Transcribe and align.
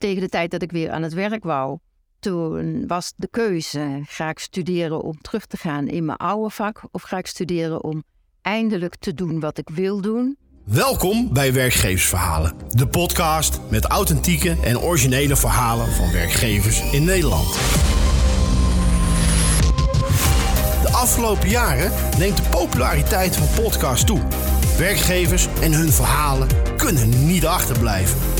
tegen 0.00 0.20
de 0.20 0.28
tijd 0.28 0.50
dat 0.50 0.62
ik 0.62 0.70
weer 0.70 0.90
aan 0.90 1.02
het 1.02 1.12
werk 1.12 1.44
wou, 1.44 1.78
toen 2.20 2.86
was 2.86 3.12
de 3.16 3.28
keuze: 3.30 4.00
ga 4.04 4.28
ik 4.28 4.38
studeren 4.38 5.02
om 5.02 5.20
terug 5.20 5.46
te 5.46 5.56
gaan 5.56 5.88
in 5.88 6.04
mijn 6.04 6.18
oude 6.18 6.50
vak 6.50 6.82
of 6.90 7.02
ga 7.02 7.18
ik 7.18 7.26
studeren 7.26 7.84
om 7.84 8.02
eindelijk 8.42 8.96
te 8.96 9.14
doen 9.14 9.40
wat 9.40 9.58
ik 9.58 9.68
wil 9.68 10.00
doen? 10.00 10.36
Welkom 10.64 11.32
bij 11.32 11.52
Werkgeversverhalen, 11.52 12.54
de 12.68 12.86
podcast 12.86 13.60
met 13.70 13.84
authentieke 13.84 14.56
en 14.64 14.78
originele 14.78 15.36
verhalen 15.36 15.92
van 15.92 16.12
werkgevers 16.12 16.92
in 16.92 17.04
Nederland. 17.04 17.52
De 20.82 20.90
afgelopen 20.92 21.48
jaren 21.48 21.92
neemt 22.18 22.36
de 22.36 22.48
populariteit 22.50 23.36
van 23.36 23.62
podcasts 23.62 24.04
toe. 24.04 24.20
Werkgevers 24.78 25.48
en 25.62 25.72
hun 25.72 25.92
verhalen 25.92 26.48
kunnen 26.76 27.26
niet 27.26 27.46
achterblijven. 27.46 28.39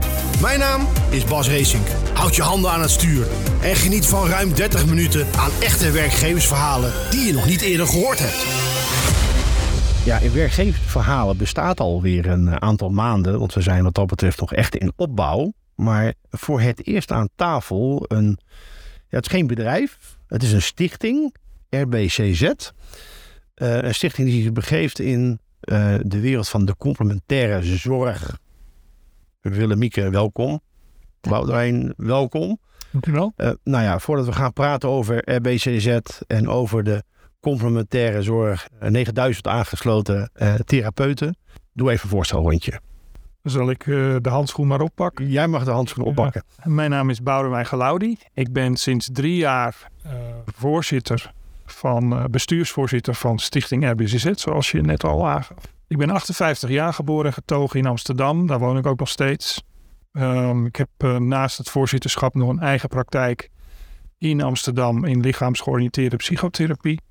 Mijn 0.41 0.59
naam 0.59 0.87
is 1.09 1.23
Bas 1.23 1.49
Racing. 1.49 1.83
Houd 2.13 2.35
je 2.35 2.41
handen 2.41 2.71
aan 2.71 2.81
het 2.81 2.89
stuur 2.89 3.27
en 3.61 3.75
geniet 3.75 4.05
van 4.05 4.27
ruim 4.27 4.53
30 4.53 4.85
minuten 4.85 5.27
aan 5.37 5.51
echte 5.59 5.91
werkgeversverhalen 5.91 6.93
die 7.11 7.25
je 7.25 7.33
nog 7.33 7.45
niet 7.45 7.61
eerder 7.61 7.87
gehoord 7.87 8.19
hebt. 8.19 8.45
Ja, 10.05 10.17
in 10.17 10.33
werkgeversverhalen 10.33 11.37
bestaat 11.37 11.79
alweer 11.79 12.27
een 12.27 12.47
eh, 12.47 12.55
aantal 12.55 12.89
maanden, 12.89 13.39
want 13.39 13.53
we 13.53 13.61
zijn 13.61 13.83
wat 13.83 13.93
dat 13.93 14.07
betreft 14.07 14.39
nog 14.39 14.53
echt 14.53 14.75
in 14.75 14.93
opbouw. 14.95 15.53
Maar 15.75 16.13
voor 16.29 16.61
het 16.61 16.87
eerst 16.87 17.11
aan 17.11 17.29
tafel 17.35 18.05
een, 18.07 18.37
ja, 19.09 19.17
het 19.17 19.25
is 19.25 19.31
geen 19.31 19.47
bedrijf, 19.47 20.17
het 20.27 20.43
is 20.43 20.51
een 20.51 20.61
stichting, 20.61 21.35
RBCZ. 21.69 22.41
Eh, 22.41 23.81
een 23.81 23.95
stichting 23.95 24.27
die 24.27 24.41
zich 24.41 24.51
begeeft 24.51 24.99
in 24.99 25.39
uh, 25.61 25.95
de 26.01 26.19
wereld 26.19 26.49
van 26.49 26.65
de 26.65 26.77
complementaire 26.77 27.63
zorg. 27.63 28.39
Willemieke, 29.41 30.09
welkom. 30.09 30.61
Boudewijn, 31.21 31.93
welkom. 31.97 32.59
Dank 32.91 33.05
u 33.05 33.11
wel. 33.11 33.33
Uh, 33.37 33.51
nou 33.63 33.83
ja, 33.83 33.99
voordat 33.99 34.25
we 34.25 34.31
gaan 34.31 34.53
praten 34.53 34.89
over 34.89 35.35
RBCZ 35.35 35.97
en 36.27 36.49
over 36.49 36.83
de 36.83 37.03
complementaire 37.39 38.21
zorg, 38.21 38.67
9000 38.79 39.47
aangesloten 39.47 40.31
uh, 40.35 40.53
therapeuten, 40.53 41.35
doe 41.73 41.91
even 41.91 42.03
een 42.03 42.09
voorstelrondje. 42.09 42.79
Zal 43.43 43.69
ik 43.69 43.85
uh, 43.85 44.15
de 44.21 44.29
handschoen 44.29 44.67
maar 44.67 44.81
oppakken? 44.81 45.29
Jij 45.29 45.47
mag 45.47 45.63
de 45.63 45.71
handschoen 45.71 46.05
oppakken. 46.05 46.43
Mijn 46.63 46.89
naam 46.89 47.09
is 47.09 47.21
Boudewijn 47.21 47.65
Galaudi. 47.65 48.17
Ik 48.33 48.53
ben 48.53 48.75
sinds 48.75 49.09
drie 49.13 49.35
jaar 49.35 49.89
voorzitter 50.45 51.33
van 51.65 52.27
bestuursvoorzitter 52.31 53.15
van 53.15 53.39
Stichting 53.39 53.89
RBCZ, 53.89 54.31
zoals 54.33 54.71
je 54.71 54.81
net 54.81 55.03
al 55.03 55.27
aangaf. 55.27 55.73
Ik 55.91 55.97
ben 55.97 56.09
58 56.09 56.69
jaar 56.69 56.93
geboren 56.93 57.25
en 57.25 57.33
getogen 57.33 57.79
in 57.79 57.85
Amsterdam. 57.85 58.47
Daar 58.47 58.59
woon 58.59 58.77
ik 58.77 58.85
ook 58.85 58.99
nog 58.99 59.09
steeds. 59.09 59.63
Um, 60.11 60.65
ik 60.65 60.75
heb 60.75 60.89
uh, 60.97 61.17
naast 61.17 61.57
het 61.57 61.69
voorzitterschap 61.69 62.35
nog 62.35 62.49
een 62.49 62.59
eigen 62.59 62.89
praktijk 62.89 63.49
in 64.17 64.41
Amsterdam 64.41 65.05
in 65.05 65.19
lichaamsgeoriënteerde 65.19 66.15
psychotherapie. 66.15 67.01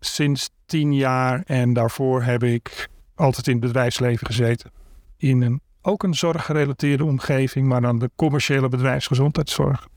Sinds 0.00 0.50
tien 0.66 0.94
jaar 0.94 1.42
en 1.46 1.72
daarvoor 1.72 2.22
heb 2.22 2.42
ik 2.42 2.88
altijd 3.14 3.46
in 3.46 3.52
het 3.52 3.62
bedrijfsleven 3.62 4.26
gezeten. 4.26 4.70
In 5.16 5.42
een, 5.42 5.60
ook 5.82 6.02
een 6.02 6.14
zorggerelateerde 6.14 7.04
omgeving, 7.04 7.66
maar 7.66 7.80
dan 7.80 7.98
de 7.98 8.10
commerciële 8.16 8.68
bedrijfsgezondheidszorg. 8.68 9.88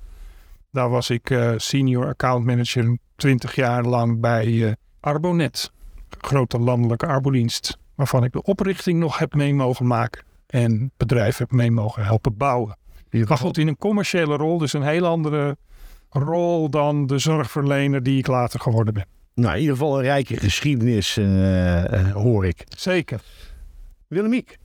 Daar 0.72 0.90
was 0.90 1.10
ik 1.10 1.30
uh, 1.30 1.54
senior 1.58 2.08
account 2.08 2.46
manager 2.46 2.98
20 3.16 3.56
jaar 3.56 3.84
lang 3.84 4.20
bij 4.20 4.48
uh, 4.48 4.72
Arbonet, 5.00 5.72
grote 6.22 6.60
landelijke 6.60 7.08
arbodienst, 7.08 7.78
waarvan 7.96 8.24
ik 8.24 8.32
de 8.32 8.42
oprichting 8.42 9.00
nog 9.00 9.18
heb 9.18 9.34
mee 9.34 9.54
mogen 9.54 9.88
maken 9.88 10.24
en 10.48 10.92
bedrijf 10.98 11.38
heb 11.38 11.52
mee 11.52 11.72
mogen 11.72 12.06
helpen 12.06 12.38
bouwen. 12.38 12.78
Maar 13.10 13.38
goed, 13.38 13.58
in 13.58 13.68
een 13.68 13.78
commerciële 13.78 14.36
rol, 14.36 14.58
dus 14.58 14.74
een 14.74 14.84
heel 14.84 15.06
andere 15.06 15.58
rol 16.10 16.70
dan 16.70 17.08
de 17.08 17.18
zorgverlener 17.18 18.04
die 18.04 18.18
ik 18.18 18.28
later 18.28 18.60
geworden 18.60 18.94
ben. 18.94 19.06
Nou, 19.34 19.54
in 19.54 19.60
ieder 19.60 19.76
geval 19.76 19.98
een 19.98 20.04
rijke 20.04 20.38
geschiedenis 20.38 21.18
uh, 21.18 21.84
uh, 21.84 22.12
hoor 22.12 22.46
ik. 22.46 22.64
Zeker. 22.68 23.22
Willemiek. 24.08 24.58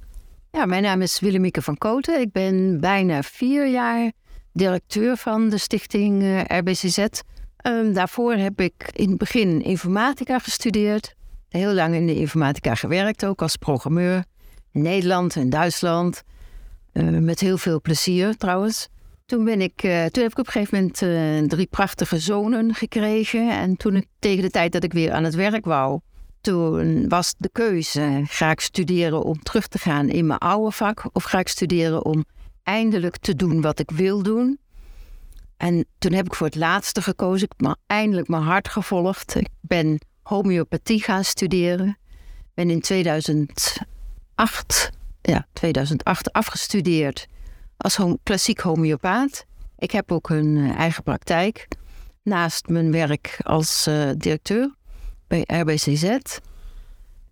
Ja, 0.50 0.66
mijn 0.66 0.82
naam 0.82 1.02
is 1.02 1.20
Willemieke 1.20 1.62
van 1.62 1.78
Koten. 1.78 2.20
Ik 2.20 2.32
ben 2.32 2.80
bijna 2.80 3.22
vier 3.22 3.70
jaar 3.70 4.12
directeur 4.52 5.16
van 5.16 5.48
de 5.48 5.58
stichting 5.58 6.22
uh, 6.22 6.40
RBCZ. 6.44 7.06
Um, 7.66 7.92
daarvoor 7.92 8.34
heb 8.34 8.60
ik 8.60 8.90
in 8.92 9.08
het 9.08 9.18
begin 9.18 9.62
informatica 9.62 10.38
gestudeerd. 10.38 11.14
Heel 11.50 11.72
lang 11.72 11.94
in 11.94 12.06
de 12.06 12.14
informatica 12.14 12.74
gewerkt, 12.74 13.24
ook 13.24 13.42
als 13.42 13.56
programmeur. 13.56 14.24
Nederland 14.72 15.36
en 15.36 15.50
Duitsland. 15.50 16.22
Uh, 16.92 17.18
met 17.18 17.40
heel 17.40 17.58
veel 17.58 17.80
plezier 17.80 18.36
trouwens. 18.36 18.88
Toen, 19.26 19.44
ben 19.44 19.60
ik, 19.60 19.82
uh, 19.82 20.04
toen 20.04 20.22
heb 20.22 20.32
ik 20.32 20.38
op 20.38 20.46
een 20.46 20.52
gegeven 20.52 20.78
moment 20.78 21.02
uh, 21.02 21.48
drie 21.48 21.66
prachtige 21.66 22.18
zonen 22.18 22.74
gekregen. 22.74 23.50
En 23.50 23.76
toen 23.76 23.96
ik 23.96 24.06
tegen 24.18 24.42
de 24.42 24.50
tijd 24.50 24.72
dat 24.72 24.84
ik 24.84 24.92
weer 24.92 25.12
aan 25.12 25.24
het 25.24 25.34
werk 25.34 25.64
wou, 25.64 26.00
toen 26.40 27.08
was 27.08 27.34
de 27.38 27.50
keuze: 27.52 28.22
ga 28.24 28.50
ik 28.50 28.60
studeren 28.60 29.22
om 29.22 29.42
terug 29.42 29.66
te 29.66 29.78
gaan 29.78 30.08
in 30.08 30.26
mijn 30.26 30.38
oude 30.38 30.70
vak? 30.70 31.04
Of 31.12 31.22
ga 31.22 31.38
ik 31.38 31.48
studeren 31.48 32.04
om 32.04 32.24
eindelijk 32.62 33.16
te 33.16 33.36
doen 33.36 33.60
wat 33.60 33.78
ik 33.78 33.90
wil 33.90 34.22
doen? 34.22 34.58
En 35.56 35.86
toen 35.98 36.12
heb 36.12 36.26
ik 36.26 36.34
voor 36.34 36.46
het 36.46 36.56
laatste 36.56 37.02
gekozen. 37.02 37.48
Ik 37.50 37.52
heb 37.56 37.76
eindelijk 37.86 38.28
mijn 38.28 38.42
hart 38.42 38.68
gevolgd. 38.68 39.34
Ik 39.34 39.48
ben 39.60 40.00
homeopathie 40.30 41.02
gaan 41.02 41.24
studeren. 41.24 41.98
Ben 42.54 42.70
in 42.70 42.80
2000 42.80 43.88
2008, 44.40 44.90
ja, 45.20 45.46
2008 45.52 46.32
afgestudeerd 46.32 47.26
als 47.76 47.96
hom 47.96 48.18
klassiek 48.22 48.60
homeopaat. 48.60 49.44
Ik 49.78 49.90
heb 49.90 50.12
ook 50.12 50.28
een 50.28 50.56
uh, 50.56 50.76
eigen 50.76 51.02
praktijk 51.02 51.68
naast 52.22 52.68
mijn 52.68 52.92
werk 52.92 53.38
als 53.42 53.86
uh, 53.88 54.10
directeur 54.16 54.74
bij 55.26 55.44
RBCZ. 55.46 56.18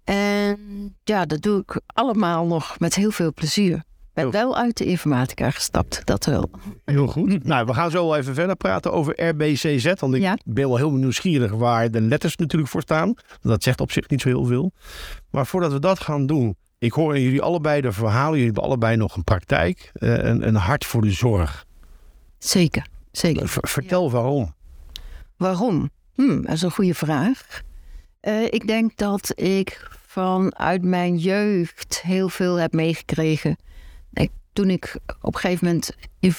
En 0.05 0.97
ja, 1.05 1.25
dat 1.25 1.43
doe 1.43 1.61
ik 1.61 1.81
allemaal 1.87 2.47
nog 2.47 2.79
met 2.79 2.95
heel 2.95 3.11
veel 3.11 3.33
plezier. 3.33 3.83
Ben 4.23 4.31
wel 4.31 4.57
uit 4.57 4.77
de 4.77 4.85
informatica 4.85 5.51
gestapt, 5.51 6.01
dat 6.05 6.25
wel. 6.25 6.51
Heel 6.85 7.07
goed. 7.07 7.45
nou, 7.45 7.67
we 7.67 7.75
gaan 7.75 7.91
zo 7.91 8.15
even 8.15 8.35
verder 8.35 8.57
praten 8.57 8.93
over 8.93 9.29
RBCZ. 9.29 9.93
Want 9.99 10.15
ik 10.15 10.21
ja. 10.21 10.39
ben 10.45 10.69
wel 10.69 10.77
heel 10.77 10.91
nieuwsgierig 10.91 11.53
waar 11.53 11.91
de 11.91 12.01
letters 12.01 12.37
natuurlijk 12.37 12.71
voor 12.71 12.83
staan. 12.83 13.15
Dat 13.41 13.63
zegt 13.63 13.81
op 13.81 13.93
zich 13.93 14.09
niet 14.09 14.21
zo 14.21 14.29
heel 14.29 14.45
veel. 14.45 14.73
Maar 15.31 15.47
voordat 15.47 15.73
we 15.73 15.79
dat 15.79 16.01
gaan 16.01 16.27
doen, 16.27 16.57
ik 16.79 16.93
hoor 16.93 17.17
in 17.17 17.23
jullie 17.23 17.43
allebei 17.43 17.81
de 17.81 17.93
verhalen. 17.93 18.31
Jullie 18.31 18.45
hebben 18.45 18.63
allebei 18.63 18.97
nog 18.97 19.17
een 19.17 19.25
praktijk. 19.25 19.93
Uh, 19.95 20.15
een, 20.17 20.47
een, 20.47 20.55
hart 20.55 20.85
voor 20.85 21.03
de 21.03 21.11
zorg. 21.11 21.67
Zeker, 22.39 22.87
zeker. 23.13 23.49
V 23.49 23.57
vertel 23.61 24.05
ja. 24.05 24.11
waarom. 24.11 24.55
Waarom? 25.37 25.91
Hm, 26.15 26.43
dat 26.43 26.53
is 26.53 26.63
een 26.63 26.71
goede 26.71 26.95
vraag. 26.95 27.63
Uh, 28.23 28.45
ik 28.45 28.67
denk 28.67 28.97
dat 28.97 29.33
ik 29.35 29.91
vanuit 30.07 30.83
mijn 30.83 31.17
jeugd 31.17 32.03
heel 32.03 32.29
veel 32.29 32.57
heb 32.57 32.73
meegekregen. 32.73 33.57
Toen 34.59 34.71
ik 34.71 34.99
op 35.21 35.35
een 35.35 35.41
gegeven 35.41 35.67
moment 35.67 35.91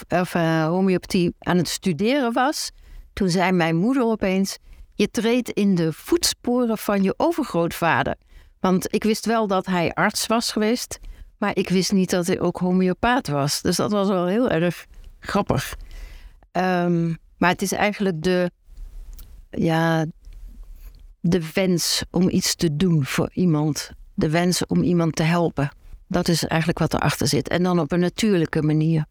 of, 0.09 0.33
uh, 0.33 0.65
homeopathie 0.65 1.35
aan 1.39 1.57
het 1.57 1.67
studeren 1.67 2.33
was... 2.33 2.71
toen 3.13 3.29
zei 3.29 3.51
mijn 3.51 3.75
moeder 3.75 4.03
opeens... 4.03 4.57
je 4.93 5.11
treedt 5.11 5.49
in 5.49 5.75
de 5.75 5.93
voetsporen 5.93 6.77
van 6.77 7.03
je 7.03 7.13
overgrootvader... 7.17 8.15
Want 8.59 8.93
ik 8.93 9.03
wist 9.03 9.25
wel 9.25 9.47
dat 9.47 9.65
hij 9.65 9.93
arts 9.93 10.27
was 10.27 10.51
geweest, 10.51 10.99
maar 11.37 11.55
ik 11.55 11.69
wist 11.69 11.91
niet 11.91 12.09
dat 12.09 12.27
hij 12.27 12.39
ook 12.39 12.57
homeopaat 12.57 13.27
was. 13.27 13.61
Dus 13.61 13.75
dat 13.75 13.91
was 13.91 14.07
wel 14.07 14.25
heel 14.25 14.49
erg 14.49 14.85
grappig. 15.19 15.75
Um, 16.51 17.17
maar 17.37 17.49
het 17.49 17.61
is 17.61 17.71
eigenlijk 17.71 18.23
de, 18.23 18.51
ja, 19.49 20.05
de 21.19 21.51
wens 21.53 22.03
om 22.11 22.29
iets 22.29 22.55
te 22.55 22.75
doen 22.75 23.05
voor 23.05 23.29
iemand. 23.33 23.91
De 24.13 24.29
wens 24.29 24.65
om 24.65 24.83
iemand 24.83 25.15
te 25.15 25.23
helpen. 25.23 25.77
Dat 26.09 26.27
is 26.27 26.45
eigenlijk 26.45 26.79
wat 26.79 26.93
erachter 26.93 27.27
zit. 27.27 27.49
En 27.49 27.63
dan 27.63 27.79
op 27.79 27.91
een 27.91 27.99
natuurlijke 27.99 28.61
manier. 28.61 29.05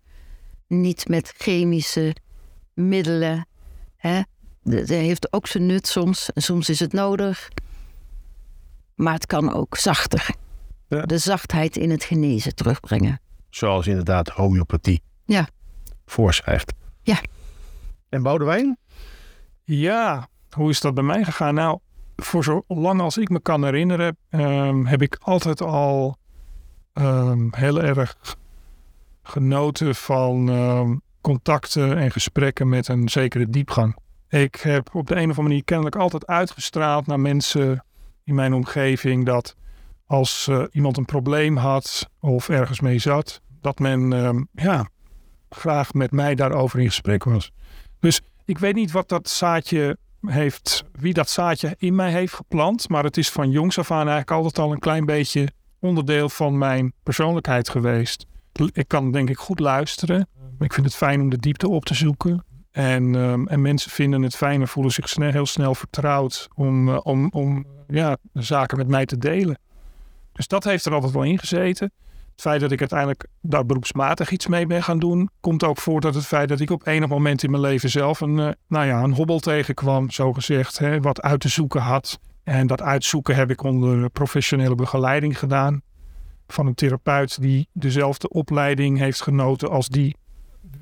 Niet 0.66 1.08
met 1.08 1.34
chemische 1.36 2.16
middelen. 2.74 3.46
Hè. 3.96 4.20
Dat 4.62 4.88
heeft 4.88 5.32
ook 5.32 5.46
zijn 5.46 5.66
nut 5.66 5.86
soms. 5.86 6.32
En 6.32 6.42
soms 6.42 6.68
is 6.68 6.80
het 6.80 6.92
nodig. 6.92 7.48
Maar 8.94 9.14
het 9.14 9.26
kan 9.26 9.52
ook 9.52 9.76
zachter. 9.76 10.30
Ja. 10.88 11.02
De 11.02 11.18
zachtheid 11.18 11.76
in 11.76 11.90
het 11.90 12.04
genezen 12.04 12.54
terugbrengen. 12.54 13.20
Zoals 13.50 13.86
inderdaad 13.86 14.28
homeopathie 14.28 15.02
ja. 15.24 15.48
voorschrijft. 16.06 16.72
Ja. 17.02 17.20
En 18.08 18.22
Boudewijn? 18.22 18.78
Ja, 19.64 20.28
hoe 20.50 20.70
is 20.70 20.80
dat 20.80 20.94
bij 20.94 21.04
mij 21.04 21.24
gegaan? 21.24 21.54
Nou, 21.54 21.78
voor 22.16 22.44
zo 22.44 22.62
lang 22.66 23.00
als 23.00 23.16
ik 23.16 23.28
me 23.28 23.40
kan 23.40 23.64
herinneren, 23.64 24.16
ehm, 24.28 24.84
heb 24.84 25.02
ik 25.02 25.16
altijd 25.20 25.60
al 25.60 26.17
ehm, 26.98 27.48
heel 27.50 27.82
erg 27.82 28.16
genoten 29.22 29.94
van 29.94 30.48
ehm, 30.48 30.96
contacten 31.20 31.96
en 31.96 32.10
gesprekken 32.10 32.68
met 32.68 32.88
een 32.88 33.08
zekere 33.08 33.50
diepgang. 33.50 33.96
Ik 34.28 34.54
heb 34.54 34.94
op 34.94 35.06
de 35.06 35.14
een 35.14 35.20
of 35.20 35.28
andere 35.28 35.42
manier 35.42 35.64
kennelijk 35.64 35.96
altijd 35.96 36.26
uitgestraald 36.26 37.06
naar 37.06 37.20
mensen 37.20 37.84
in 38.24 38.34
mijn 38.34 38.52
omgeving 38.52 39.26
dat 39.26 39.54
als 40.06 40.46
uh, 40.50 40.64
iemand 40.70 40.96
een 40.96 41.04
probleem 41.04 41.56
had 41.56 42.08
of 42.20 42.48
ergens 42.48 42.80
mee 42.80 42.98
zat, 42.98 43.40
dat 43.60 43.78
men 43.78 44.48
ja, 44.52 44.88
graag 45.48 45.92
met 45.92 46.10
mij 46.10 46.34
daarover 46.34 46.78
in 46.80 46.86
gesprek 46.86 47.24
was. 47.24 47.52
Dus 48.00 48.20
ik 48.44 48.58
weet 48.58 48.74
niet 48.74 48.90
wat 48.90 49.08
dat 49.08 49.28
zaadje 49.28 49.96
heeft, 50.26 50.84
wie 50.92 51.12
dat 51.12 51.28
zaadje 51.28 51.74
in 51.78 51.94
mij 51.94 52.12
heeft 52.12 52.34
geplant. 52.34 52.88
Maar 52.88 53.04
het 53.04 53.16
is 53.16 53.30
van 53.30 53.50
jongs 53.50 53.78
af 53.78 53.90
aan 53.90 53.96
eigenlijk 53.96 54.30
altijd 54.30 54.58
al 54.58 54.72
een 54.72 54.78
klein 54.78 55.04
beetje 55.04 55.48
onderdeel 55.80 56.28
van 56.28 56.58
mijn 56.58 56.92
persoonlijkheid 57.02 57.68
geweest. 57.68 58.26
Ik 58.72 58.88
kan 58.88 59.12
denk 59.12 59.30
ik 59.30 59.38
goed 59.38 59.60
luisteren. 59.60 60.28
Ik 60.58 60.72
vind 60.72 60.86
het 60.86 60.94
fijn 60.94 61.20
om 61.20 61.28
de 61.28 61.38
diepte 61.38 61.68
op 61.68 61.84
te 61.84 61.94
zoeken. 61.94 62.44
En, 62.70 63.14
um, 63.14 63.48
en 63.48 63.62
mensen 63.62 63.90
vinden 63.90 64.22
het 64.22 64.36
fijn 64.36 64.60
en 64.60 64.68
voelen 64.68 64.92
zich 64.92 65.08
snel, 65.08 65.30
heel 65.30 65.46
snel 65.46 65.74
vertrouwd 65.74 66.48
om, 66.54 66.88
uh, 66.88 67.00
om, 67.02 67.28
om 67.30 67.66
ja, 67.88 68.16
zaken 68.32 68.76
met 68.76 68.88
mij 68.88 69.06
te 69.06 69.18
delen. 69.18 69.58
Dus 70.32 70.48
dat 70.48 70.64
heeft 70.64 70.84
er 70.84 70.92
altijd 70.94 71.12
wel 71.12 71.22
in 71.22 71.38
gezeten. 71.38 71.92
Het 72.32 72.40
feit 72.40 72.60
dat 72.60 72.72
ik 72.72 72.80
uiteindelijk 72.80 73.26
daar 73.40 73.66
beroepsmatig 73.66 74.30
iets 74.30 74.46
mee 74.46 74.66
ben 74.66 74.82
gaan 74.82 74.98
doen, 74.98 75.30
komt 75.40 75.64
ook 75.64 75.78
voort 75.78 76.04
uit 76.04 76.14
het 76.14 76.26
feit 76.26 76.48
dat 76.48 76.60
ik 76.60 76.70
op 76.70 76.86
enig 76.86 77.08
moment 77.08 77.42
in 77.42 77.50
mijn 77.50 77.62
leven 77.62 77.90
zelf 77.90 78.20
een, 78.20 78.38
uh, 78.38 78.48
nou 78.68 78.86
ja, 78.86 79.02
een 79.02 79.14
hobbel 79.14 79.38
tegenkwam, 79.38 80.10
zo 80.10 80.32
gezegd, 80.32 80.78
hè, 80.78 81.00
wat 81.00 81.22
uit 81.22 81.40
te 81.40 81.48
zoeken 81.48 81.80
had. 81.80 82.18
En 82.48 82.66
dat 82.66 82.82
uitzoeken 82.82 83.34
heb 83.34 83.50
ik 83.50 83.62
onder 83.62 84.10
professionele 84.10 84.74
begeleiding 84.74 85.38
gedaan. 85.38 85.82
Van 86.46 86.66
een 86.66 86.74
therapeut 86.74 87.40
die 87.40 87.68
dezelfde 87.72 88.28
opleiding 88.28 88.98
heeft 88.98 89.22
genoten 89.22 89.70
als 89.70 89.88
die 89.88 90.16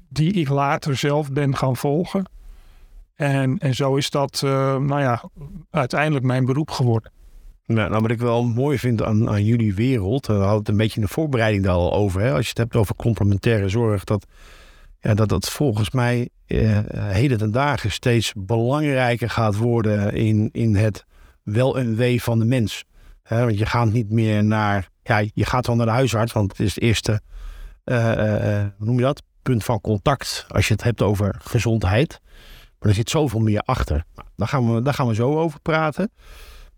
die 0.08 0.32
ik 0.32 0.48
later 0.48 0.96
zelf 0.96 1.32
ben 1.32 1.56
gaan 1.56 1.76
volgen. 1.76 2.30
En, 3.14 3.58
en 3.58 3.74
zo 3.74 3.96
is 3.96 4.10
dat, 4.10 4.42
uh, 4.44 4.50
nou 4.76 5.00
ja, 5.00 5.24
uiteindelijk 5.70 6.24
mijn 6.24 6.44
beroep 6.44 6.70
geworden. 6.70 7.12
Nou, 7.64 7.90
nou, 7.90 8.02
wat 8.02 8.10
ik 8.10 8.18
wel 8.18 8.44
mooi 8.44 8.78
vind 8.78 9.02
aan, 9.02 9.28
aan 9.28 9.44
jullie 9.44 9.74
wereld, 9.74 10.26
we 10.26 10.32
hadden 10.32 10.58
het 10.58 10.68
een 10.68 10.76
beetje 10.76 11.00
in 11.00 11.06
de 11.06 11.12
voorbereiding 11.12 11.64
daar 11.64 11.74
al 11.74 11.92
over. 11.92 12.20
Hè? 12.20 12.32
Als 12.32 12.42
je 12.42 12.48
het 12.48 12.58
hebt 12.58 12.76
over 12.76 12.94
complementaire 12.94 13.68
zorg, 13.68 14.04
dat 14.04 14.26
ja, 15.00 15.14
dat, 15.14 15.28
dat 15.28 15.50
volgens 15.50 15.90
mij 15.90 16.28
eh, 16.46 16.78
heden 16.92 17.38
ten 17.38 17.52
dagen 17.52 17.90
steeds 17.90 18.32
belangrijker 18.36 19.30
gaat 19.30 19.56
worden 19.56 20.14
in, 20.14 20.48
in 20.52 20.76
het 20.76 21.06
wel 21.46 21.78
en 21.78 21.96
wee 21.96 22.22
van 22.22 22.38
de 22.38 22.44
mens. 22.44 22.84
want 23.28 23.58
je 23.58 23.66
gaat 23.66 23.92
niet 23.92 24.10
meer 24.10 24.44
naar, 24.44 24.88
ja, 25.02 25.22
je 25.34 25.44
gaat 25.44 25.66
wel 25.66 25.76
naar 25.76 25.86
de 25.86 25.92
huisarts, 25.92 26.32
want 26.32 26.50
het 26.50 26.60
is 26.60 26.74
het 26.74 26.82
eerste, 26.82 27.20
uh, 27.84 27.96
uh, 27.96 28.64
hoe 28.76 28.86
noem 28.86 28.96
je 28.96 29.02
dat? 29.02 29.22
Punt 29.42 29.64
van 29.64 29.80
contact 29.80 30.46
als 30.48 30.68
je 30.68 30.72
het 30.72 30.82
hebt 30.82 31.02
over 31.02 31.36
gezondheid. 31.38 32.20
Maar 32.78 32.88
er 32.88 32.94
zit 32.94 33.10
zoveel 33.10 33.40
meer 33.40 33.60
achter. 33.60 34.04
Nou, 34.14 34.28
daar, 34.36 34.48
gaan 34.48 34.74
we, 34.74 34.82
daar 34.82 34.94
gaan 34.94 35.06
we 35.06 35.14
zo 35.14 35.38
over 35.38 35.60
praten. 35.60 36.10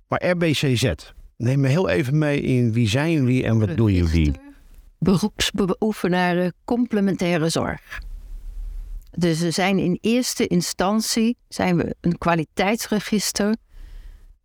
Maar 0.08 0.26
RBCZ, 0.26 0.92
neem 1.36 1.60
me 1.60 1.68
heel 1.68 1.88
even 1.88 2.18
mee 2.18 2.40
in 2.40 2.72
wie 2.72 2.88
zijn 2.88 3.12
jullie 3.12 3.44
en 3.44 3.58
wat 3.58 3.76
doen 3.76 3.92
jullie? 3.92 4.32
Beroepsbeoefenaren 4.98 6.54
complementaire 6.64 7.48
zorg. 7.48 8.00
Dus 9.10 9.40
we 9.40 9.50
zijn 9.50 9.78
in 9.78 9.98
eerste 10.00 10.46
instantie 10.46 11.36
zijn 11.48 11.76
we 11.76 11.96
een 12.00 12.18
kwaliteitsregister. 12.18 13.56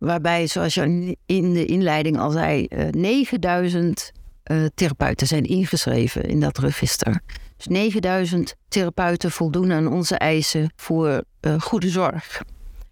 Waarbij, 0.04 0.46
zoals 0.46 0.74
je 0.74 1.16
in 1.26 1.52
de 1.52 1.64
inleiding 1.64 2.18
al 2.18 2.30
zei, 2.30 2.66
9000 2.90 4.12
uh, 4.44 4.64
eh, 4.64 4.70
therapeuten 4.74 5.26
zijn 5.26 5.44
ingeschreven 5.44 6.22
in 6.22 6.40
dat 6.40 6.58
register. 6.58 7.20
Dus 7.56 7.66
9000 7.66 8.54
therapeuten 8.68 9.30
voldoen 9.30 9.72
aan 9.72 9.92
onze 9.92 10.16
eisen 10.16 10.72
voor 10.76 11.24
uh, 11.40 11.60
goede 11.60 11.88
zorg. 11.88 12.42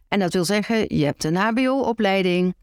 En 0.08 0.18
dat 0.18 0.32
wil 0.32 0.44
zeggen, 0.44 0.96
je 0.96 1.04
hebt 1.04 1.24
een 1.24 1.36
HBO-opleiding. 1.36 2.54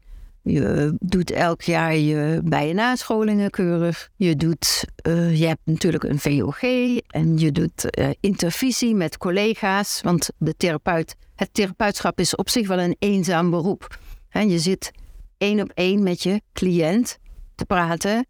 Je 0.42 0.96
doet 1.00 1.30
elk 1.30 1.62
jaar 1.62 1.96
je 1.96 2.40
bij- 2.44 2.68
en 2.68 2.74
nascholingen 2.74 3.50
keurig. 3.50 4.08
Je, 4.16 4.36
doet, 4.36 4.84
je 5.32 5.46
hebt 5.46 5.60
natuurlijk 5.64 6.04
een 6.04 6.18
VOG 6.18 6.62
en 7.06 7.38
je 7.38 7.52
doet 7.52 7.98
intervisie 8.20 8.94
met 8.94 9.18
collega's. 9.18 10.00
Want 10.02 10.30
de 10.38 10.54
therapeut, 10.56 11.16
het 11.34 11.48
therapeutschap 11.52 12.20
is 12.20 12.34
op 12.34 12.48
zich 12.48 12.68
wel 12.68 12.78
een 12.78 12.96
eenzaam 12.98 13.50
beroep. 13.50 13.98
En 14.30 14.48
je 14.48 14.58
zit 14.58 14.90
één 15.38 15.60
op 15.60 15.70
één 15.74 16.02
met 16.02 16.22
je 16.22 16.40
cliënt 16.52 17.18
te 17.54 17.64
praten 17.64 18.26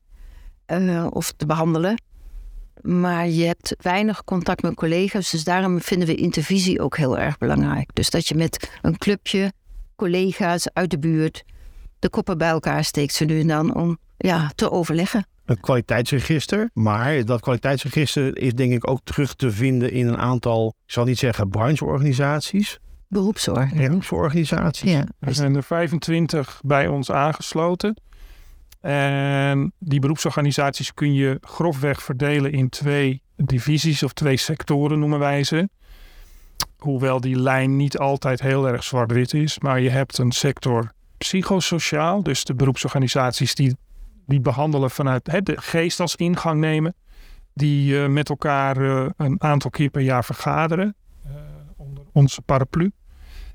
uh, 0.72 1.06
of 1.10 1.32
te 1.32 1.46
behandelen. 1.46 2.02
Maar 2.80 3.28
je 3.28 3.44
hebt 3.44 3.74
weinig 3.78 4.24
contact 4.24 4.62
met 4.62 4.74
collega's. 4.74 5.30
Dus 5.30 5.44
daarom 5.44 5.80
vinden 5.80 6.08
we 6.08 6.14
intervisie 6.14 6.80
ook 6.80 6.96
heel 6.96 7.18
erg 7.18 7.38
belangrijk. 7.38 7.90
Dus 7.94 8.10
dat 8.10 8.28
je 8.28 8.34
met 8.34 8.70
een 8.82 8.98
clubje 8.98 9.52
collega's 9.96 10.68
uit 10.72 10.90
de 10.90 10.98
buurt 10.98 11.44
de 12.00 12.08
koppen 12.08 12.38
bij 12.38 12.48
elkaar 12.48 12.84
steekt 12.84 13.14
ze 13.14 13.24
nu 13.24 13.40
en 13.40 13.46
dan 13.46 13.74
om 13.74 13.98
ja, 14.16 14.50
te 14.54 14.70
overleggen. 14.70 15.26
Een 15.44 15.60
kwaliteitsregister, 15.60 16.70
maar 16.72 17.24
dat 17.24 17.40
kwaliteitsregister 17.40 18.38
is 18.38 18.54
denk 18.54 18.72
ik 18.72 18.90
ook 18.90 19.00
terug 19.04 19.34
te 19.34 19.50
vinden 19.50 19.92
in 19.92 20.06
een 20.06 20.16
aantal, 20.18 20.74
ik 20.86 20.92
zal 20.92 21.04
niet 21.04 21.18
zeggen 21.18 21.48
brancheorganisaties. 21.48 22.78
Beroepsorganisaties. 23.10 23.86
Beroepsorganisaties. 23.86 24.92
Ja. 24.92 25.06
Er 25.18 25.34
zijn 25.34 25.54
er 25.54 25.62
25 25.62 26.60
bij 26.64 26.88
ons 26.88 27.10
aangesloten. 27.10 27.96
En 28.80 29.72
die 29.78 30.00
beroepsorganisaties 30.00 30.94
kun 30.94 31.14
je 31.14 31.38
grofweg 31.40 32.02
verdelen 32.02 32.52
in 32.52 32.68
twee 32.68 33.22
divisies 33.36 34.02
of 34.02 34.12
twee 34.12 34.36
sectoren 34.36 34.98
noemen 34.98 35.18
wij 35.18 35.44
ze. 35.44 35.68
Hoewel 36.76 37.20
die 37.20 37.36
lijn 37.36 37.76
niet 37.76 37.98
altijd 37.98 38.40
heel 38.40 38.68
erg 38.68 38.84
zwart-wit 38.84 39.34
is. 39.34 39.58
Maar 39.58 39.80
je 39.80 39.90
hebt 39.90 40.18
een 40.18 40.32
sector 40.32 40.92
psychosociaal, 41.18 42.22
dus 42.22 42.44
de 42.44 42.54
beroepsorganisaties 42.54 43.54
die, 43.54 43.76
die 44.26 44.40
behandelen 44.40 44.90
vanuit 44.90 45.26
hè, 45.26 45.42
de 45.42 45.60
geest 45.60 46.00
als 46.00 46.16
ingang 46.16 46.60
nemen. 46.60 46.94
Die 47.54 47.94
uh, 47.94 48.06
met 48.06 48.28
elkaar 48.28 48.76
uh, 48.80 49.06
een 49.16 49.42
aantal 49.42 49.70
keer 49.70 49.90
per 49.90 50.02
jaar 50.02 50.24
vergaderen 50.24 50.94
uh, 51.26 51.32
onder 51.76 52.04
onze 52.12 52.42
paraplu. 52.42 52.90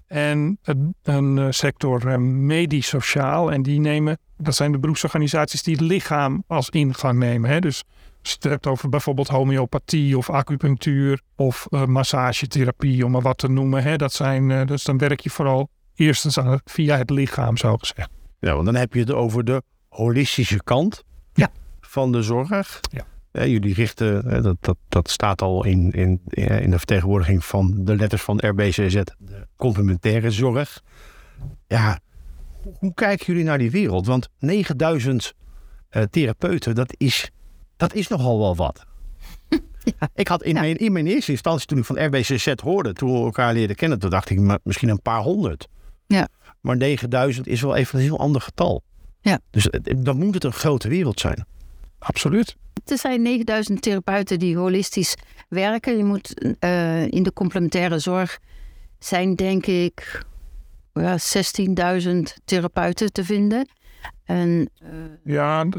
En 0.08 0.60
een, 0.64 0.96
een 1.04 1.54
sector 1.54 2.22
medisch 2.22 2.88
sociaal. 2.88 3.52
En 3.52 3.62
die 3.62 3.80
nemen, 3.80 4.18
dat 4.38 4.56
zijn 4.56 4.72
de 4.72 4.80
beroepsorganisaties 4.80 5.64
die 5.64 5.76
het 5.76 5.84
lichaam 5.84 6.44
als 6.48 6.70
ingang 6.70 7.20
nemen. 7.20 7.50
Hè? 7.50 7.60
Dus 7.60 7.84
als 8.22 8.30
je 8.30 8.36
het 8.40 8.44
hebt 8.44 8.68
over 8.68 8.90
bijvoorbeeld 8.90 9.28
homeopathie 9.28 10.18
of 10.18 10.30
acupunctuur 10.30 11.22
of 11.36 11.68
massagetherapie, 11.70 13.06
om 13.06 13.12
maar 13.12 13.22
wat 13.22 13.38
te 13.38 13.50
noemen. 13.50 13.84
Hè? 13.84 13.96
Dat 13.96 14.14
zijn, 14.14 14.66
dus 14.66 14.84
dan 14.84 14.98
werk 14.98 15.20
je 15.20 15.30
vooral 15.30 15.70
eerstens 15.96 16.40
aan 16.40 16.48
het, 16.48 16.62
via 16.66 16.98
het 16.98 17.10
lichaam, 17.10 17.58
zo 17.58 17.78
gezegd. 17.78 18.10
Ja, 18.40 18.54
want 18.54 18.66
dan 18.66 18.76
heb 18.76 18.94
je 18.94 19.00
het 19.00 19.12
over 19.12 19.44
de 19.44 19.62
holistische 19.90 20.64
kant 20.64 21.04
ja. 21.34 21.50
van 21.82 22.12
de 22.12 22.22
zorg. 22.22 22.80
Ja. 22.92 23.06
Jullie 23.44 23.74
richten, 23.74 24.44
dat, 24.44 24.58
dat, 24.60 24.78
dat 24.90 25.10
staat 25.10 25.42
al 25.42 25.66
in, 25.66 25.92
in, 25.92 26.22
in 26.36 26.70
de 26.70 26.78
vertegenwoordiging 26.78 27.46
van 27.46 27.74
de 27.86 27.96
letters 27.96 28.22
van 28.22 28.38
RBCZ, 28.38 29.02
de 29.18 29.48
complementaire 29.56 30.32
zorg. 30.32 30.82
Ja, 31.68 32.00
hoe 32.80 32.94
kijken 32.94 33.26
jullie 33.26 33.44
naar 33.44 33.58
die 33.58 33.72
wereld? 33.72 34.06
Want 34.06 34.30
9000 34.40 35.34
uh, 35.92 36.04
therapeuten, 36.04 36.76
dat 36.76 36.94
is, 36.98 37.32
dat 37.78 37.94
is 37.94 38.08
nogal 38.08 38.40
wel 38.40 38.56
wat. 38.56 38.86
Ja. 40.00 40.10
Ik 40.14 40.28
had 40.28 40.44
in, 40.44 40.54
ja. 40.54 40.62
mijn, 40.62 40.76
in 40.76 40.92
mijn 40.92 41.08
eerste 41.08 41.32
instantie, 41.32 41.68
toen 41.68 41.78
ik 41.78 41.86
van 41.86 42.06
RBCZ 42.06 42.54
hoorde, 42.64 42.94
toen 42.94 43.14
we 43.14 43.26
elkaar 43.26 43.54
leerden 43.54 43.76
kennen, 43.76 44.00
toen 44.00 44.10
dacht 44.10 44.30
ik 44.30 44.60
misschien 44.64 44.90
een 44.90 45.02
paar 45.02 45.22
honderd. 45.22 45.68
Ja. 46.08 46.28
Maar 46.62 46.78
9000 46.78 47.48
is 47.48 47.62
wel 47.62 47.76
even 47.76 48.00
een 48.00 48.06
heel 48.06 48.20
ander 48.20 48.42
getal. 48.42 48.84
Ja. 49.22 49.40
Dus 49.50 49.70
dan 49.98 50.18
moet 50.18 50.34
het 50.34 50.44
een 50.44 50.54
grote 50.54 50.88
wereld 50.88 51.20
zijn. 51.20 51.46
Absoluut. 52.00 52.58
Er 52.86 52.98
zijn 52.98 53.22
9000 53.22 53.82
therapeuten 53.82 54.40
die 54.40 54.58
holistisch 54.58 55.16
werken. 55.50 55.98
Je 55.98 56.04
moet 56.04 56.56
uh, 56.60 57.08
in 57.08 57.24
de 57.24 57.34
complementaire 57.34 58.00
zorg 58.00 58.40
zijn, 59.00 59.36
denk 59.36 59.66
ik, 59.66 60.26
ja, 60.94 61.18
16.000 62.04 62.12
therapeuten 62.46 63.12
te 63.12 63.24
vinden. 63.24 63.70
En, 64.24 64.70
uh, 64.84 64.90
ja, 65.24 65.66
16.000 65.66 65.72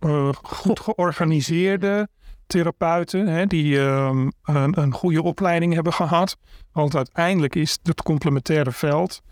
uh, 0.00 0.32
goed 0.42 0.80
georganiseerde 0.80 2.08
therapeuten 2.46 3.26
hè, 3.26 3.46
die 3.46 3.78
um, 3.78 4.32
een, 4.44 4.80
een, 4.80 4.92
goede 4.92 5.22
opleiding 5.22 5.74
hebben 5.74 5.92
gehad. 5.92 6.36
Want 6.72 6.96
uiteindelijk 6.96 7.54
is 7.54 7.78
het 7.82 8.02
complementaire 8.02 8.72
veld. 8.72 9.22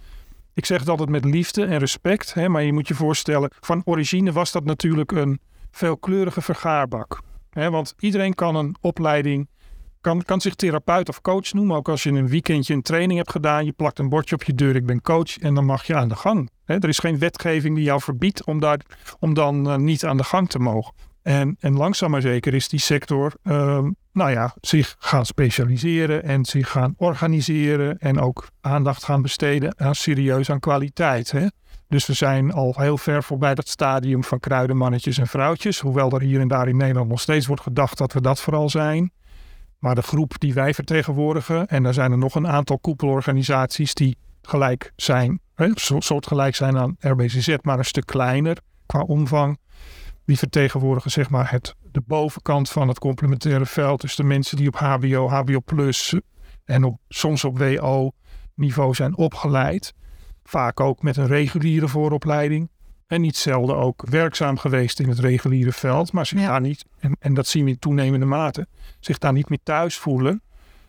Ik 0.54 0.64
zeg 0.64 0.80
het 0.80 0.88
altijd 0.88 1.08
met 1.08 1.24
liefde 1.24 1.64
en 1.64 1.78
respect, 1.78 2.34
hè, 2.34 2.48
maar 2.48 2.62
je 2.62 2.72
moet 2.72 2.88
je 2.88 2.94
voorstellen, 2.94 3.50
van 3.60 3.82
origine 3.84 4.32
was 4.32 4.52
dat 4.52 4.64
natuurlijk 4.64 5.12
een 5.12 5.40
veelkleurige 5.74 6.40
vergaarbak. 6.40 7.20
Want 7.50 7.94
iedereen 7.98 8.34
kan 8.34 8.56
een 8.56 8.76
opleiding 8.80 9.48
kan, 10.04 10.22
kan 10.22 10.40
zich 10.40 10.54
therapeut 10.54 11.08
of 11.08 11.20
coach 11.20 11.52
noemen. 11.52 11.76
Ook 11.76 11.88
als 11.88 12.02
je 12.02 12.10
een 12.10 12.28
weekendje 12.28 12.74
een 12.74 12.82
training 12.82 13.18
hebt 13.18 13.30
gedaan. 13.30 13.64
Je 13.64 13.72
plakt 13.72 13.98
een 13.98 14.08
bordje 14.08 14.34
op 14.34 14.42
je 14.42 14.54
deur. 14.54 14.76
Ik 14.76 14.86
ben 14.86 15.02
coach. 15.02 15.38
En 15.38 15.54
dan 15.54 15.64
mag 15.64 15.86
je 15.86 15.94
aan 15.94 16.08
de 16.08 16.16
gang. 16.16 16.50
Er 16.64 16.88
is 16.88 16.98
geen 16.98 17.18
wetgeving 17.18 17.74
die 17.74 17.84
jou 17.84 18.00
verbiedt 18.00 18.44
om, 18.44 18.60
daar, 18.60 18.80
om 19.18 19.34
dan 19.34 19.70
eh, 19.70 19.76
niet 19.76 20.04
aan 20.04 20.16
de 20.16 20.24
gang 20.24 20.48
te 20.48 20.58
mogen. 20.58 20.94
En, 21.22 21.56
en 21.60 21.76
langzaam 21.76 22.10
maar 22.10 22.20
zeker 22.20 22.54
is 22.54 22.68
die 22.68 22.80
sector, 22.80 23.32
ehm, 23.42 23.90
nou 24.12 24.30
ja, 24.30 24.54
zich 24.60 24.96
gaan 24.98 25.26
specialiseren 25.26 26.22
en 26.22 26.44
zich 26.44 26.70
gaan 26.70 26.94
organiseren 26.96 27.98
en 27.98 28.20
ook 28.20 28.48
aandacht 28.60 29.04
gaan 29.04 29.22
besteden 29.22 29.78
aan 29.78 29.94
serieus 29.94 30.50
aan 30.50 30.60
kwaliteit. 30.60 31.34
Dus 31.88 32.06
we 32.06 32.12
zijn 32.12 32.52
al 32.52 32.74
heel 32.76 32.98
ver 32.98 33.22
voorbij 33.22 33.54
dat 33.54 33.68
stadium 33.68 34.24
van 34.24 34.40
kruidenmannetjes 34.40 35.18
en 35.18 35.26
vrouwtjes. 35.26 35.80
Hoewel 35.80 36.10
er 36.10 36.20
hier 36.20 36.40
en 36.40 36.48
daar 36.48 36.68
in 36.68 36.76
Nederland 36.76 37.08
nog 37.08 37.20
steeds 37.20 37.46
wordt 37.46 37.62
gedacht 37.62 37.98
dat 37.98 38.12
we 38.12 38.20
dat 38.20 38.40
vooral 38.40 38.70
zijn. 38.70 39.12
Maar 39.78 39.94
de 39.94 40.02
groep 40.02 40.40
die 40.40 40.54
wij 40.54 40.74
vertegenwoordigen, 40.74 41.66
en 41.66 41.82
daar 41.82 41.94
zijn 41.94 42.12
er 42.12 42.18
nog 42.18 42.34
een 42.34 42.48
aantal 42.48 42.78
koepelorganisaties 42.78 43.94
die 43.94 44.16
gelijk 44.42 44.92
zijn, 44.96 45.40
soortgelijk 45.74 46.54
zijn 46.54 46.78
aan 46.78 46.96
RBCZ, 46.98 47.56
maar 47.62 47.78
een 47.78 47.84
stuk 47.84 48.06
kleiner 48.06 48.58
qua 48.86 49.00
omvang. 49.00 49.58
Die 50.24 50.38
vertegenwoordigen 50.38 51.10
zeg 51.10 51.30
maar 51.30 51.50
het, 51.50 51.74
de 51.92 52.02
bovenkant 52.06 52.70
van 52.70 52.88
het 52.88 52.98
complementaire 52.98 53.66
veld. 53.66 54.00
Dus 54.00 54.16
de 54.16 54.24
mensen 54.24 54.56
die 54.56 54.68
op 54.68 54.76
HBO, 54.76 55.28
HBO 55.28 55.60
Plus 55.60 56.14
en 56.64 56.84
op, 56.84 56.98
soms 57.08 57.44
op 57.44 57.58
WO 57.58 58.10
niveau 58.54 58.94
zijn 58.94 59.16
opgeleid. 59.16 59.94
Vaak 60.44 60.80
ook 60.80 61.02
met 61.02 61.16
een 61.16 61.26
reguliere 61.26 61.88
vooropleiding. 61.88 62.70
En 63.06 63.20
niet 63.20 63.36
zelden 63.36 63.76
ook 63.76 64.02
werkzaam 64.10 64.56
geweest 64.56 65.00
in 65.00 65.08
het 65.08 65.18
reguliere 65.18 65.72
veld. 65.72 66.12
Maar 66.12 66.26
zich 66.26 66.40
daar 66.40 66.60
niet, 66.60 66.84
en, 66.98 67.16
en 67.18 67.34
dat 67.34 67.46
zien 67.46 67.64
we 67.64 67.70
in 67.70 67.78
toenemende 67.78 68.26
mate, 68.26 68.66
zich 69.00 69.18
daar 69.18 69.32
niet 69.32 69.48
meer 69.48 69.58
thuis 69.62 69.98
voelen. 69.98 70.42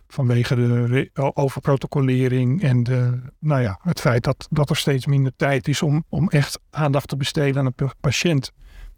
Vanwege 0.07 0.55
de 0.55 1.09
overprotocolering 1.33 2.61
en 2.63 2.83
de, 2.83 3.21
nou 3.39 3.61
ja, 3.61 3.79
het 3.81 3.99
feit 3.99 4.23
dat, 4.23 4.47
dat 4.49 4.69
er 4.69 4.75
steeds 4.75 5.05
minder 5.05 5.35
tijd 5.35 5.67
is 5.67 5.81
om, 5.81 6.03
om 6.09 6.29
echt 6.29 6.59
aandacht 6.69 7.07
te 7.07 7.17
besteden 7.17 7.57
aan 7.57 7.73
een 7.75 7.91
patiënt. 7.99 8.51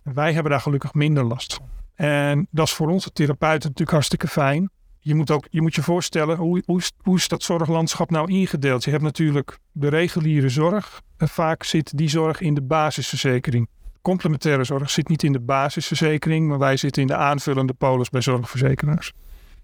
wij 0.04 0.34
hebben 0.34 0.52
daar 0.52 0.62
gelukkig 0.62 0.94
minder 0.94 1.24
last 1.24 1.54
van. 1.54 1.66
En 1.96 2.48
dat 2.52 2.68
is 2.68 2.74
voor 2.74 2.90
onze 2.90 3.12
therapeuten 3.12 3.68
natuurlijk 3.70 3.92
hartstikke 3.92 4.28
fijn 4.28 4.70
je 5.08 5.16
moet, 5.16 5.32
ook, 5.32 5.48
je 5.50 5.62
moet 5.62 5.76
je 5.76 5.84
voorstellen, 5.84 6.38
hoe, 6.38 6.64
hoe, 6.66 6.78
is, 6.78 6.92
hoe 6.98 7.20
dat 7.28 7.44
zorglandschap 7.44 8.10
nou 8.10 8.32
ingedeeld? 8.32 8.84
Je 8.84 8.92
hebt 8.92 9.04
natuurlijk 9.04 9.58
de 9.72 9.88
reguliere 9.88 10.50
zorg. 10.50 11.02
En 11.18 11.28
vaak 11.28 11.64
zit 11.64 11.98
die 11.98 12.10
zorg 12.10 12.42
in 12.42 12.54
de 12.54 12.62
basisverzekering. 12.62 13.70
Complementaire 14.02 14.64
zorg 14.64 14.90
zit 14.90 15.08
niet 15.08 15.24
in 15.24 15.32
de 15.32 15.40
basisverzekering, 15.40 16.48
maar 16.48 16.58
wij 16.60 16.78
zitten 16.78 17.02
in 17.02 17.08
de 17.08 17.16
aanvullende 17.16 17.74
polis 17.74 18.10
bij 18.10 18.22
zorgverzekeraars. 18.22 19.14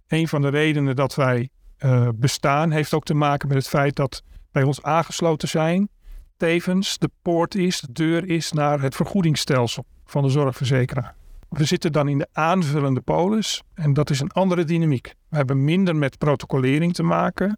Een 0.08 0.28
van 0.28 0.42
de 0.42 0.50
redenen 0.50 0.96
dat 0.96 1.16
wij 1.16 1.50
uh, 1.80 2.08
bestaan 2.16 2.72
heeft 2.72 2.94
ook 2.94 3.06
te 3.06 3.14
maken 3.14 3.48
met 3.48 3.58
het 3.58 3.68
feit 3.68 3.96
dat 3.96 4.24
bij 4.52 4.64
ons 4.64 4.84
aangesloten 4.84 5.48
zijn. 5.48 5.90
Tevens 6.38 6.98
de 6.98 7.10
poort 7.22 7.56
is, 7.56 7.80
de 7.80 7.92
deur 7.92 8.30
is 8.30 8.52
naar 8.52 8.82
het 8.82 8.96
vergoedingsstelsel 8.96 9.86
van 10.06 10.24
de 10.24 10.30
zorgverzekeraar. 10.30 11.16
We 11.54 11.66
zitten 11.66 11.92
dan 11.92 12.08
in 12.08 12.18
de 12.18 12.28
aanvullende 12.32 13.02
polis 13.02 13.64
en 13.74 13.94
dat 13.94 14.10
is 14.10 14.20
een 14.20 14.32
andere 14.32 14.64
dynamiek. 14.64 15.14
We 15.30 15.36
hebben 15.36 15.64
minder 15.64 15.96
met 15.96 16.18
protocolering 16.18 16.94
te 16.94 17.04
maken. 17.04 17.58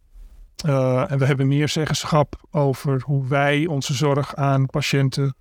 Uh, 0.66 1.12
en 1.12 1.18
we 1.18 1.26
hebben 1.26 1.48
meer 1.48 1.70
zeggenschap 1.70 2.48
over 2.52 3.02
hoe 3.06 3.28
wij 3.28 3.66
onze 3.66 3.94
zorg 3.94 4.36
aan 4.36 4.66
patiënten 4.66 5.36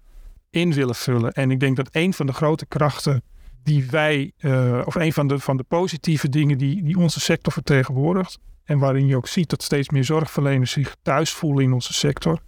in 0.51 0.73
willen 0.73 0.95
vullen. 0.95 1.33
En 1.33 1.51
ik 1.51 1.61
denk 1.61 1.77
dat 1.77 1.89
een 1.93 2.15
van 2.15 2.27
de 2.27 2.33
grote 2.33 2.67
krachten 2.67 3.23
die 3.63 3.91
wij, 3.91 4.33
uh, 4.39 4.83
of 4.85 4.95
een 4.95 5.13
van 5.13 5.27
de, 5.27 5.39
van 5.39 5.57
de 5.57 5.63
positieve 5.63 6.29
dingen 6.29 6.59
die, 6.59 6.83
die 6.83 6.99
onze 6.99 7.21
sector 7.21 7.53
vertegenwoordigt, 7.53 8.39
en 8.65 8.79
waarin 8.79 9.07
je 9.07 9.17
ook 9.17 9.29
ziet 9.29 9.51
dat 9.51 9.63
steeds 9.63 9.89
meer 9.89 10.05
zorgverleners 10.05 10.71
zich 10.71 10.97
thuis 11.03 11.33
voelen 11.33 11.65
in 11.65 11.73
onze 11.73 11.93
sector. 11.93 12.41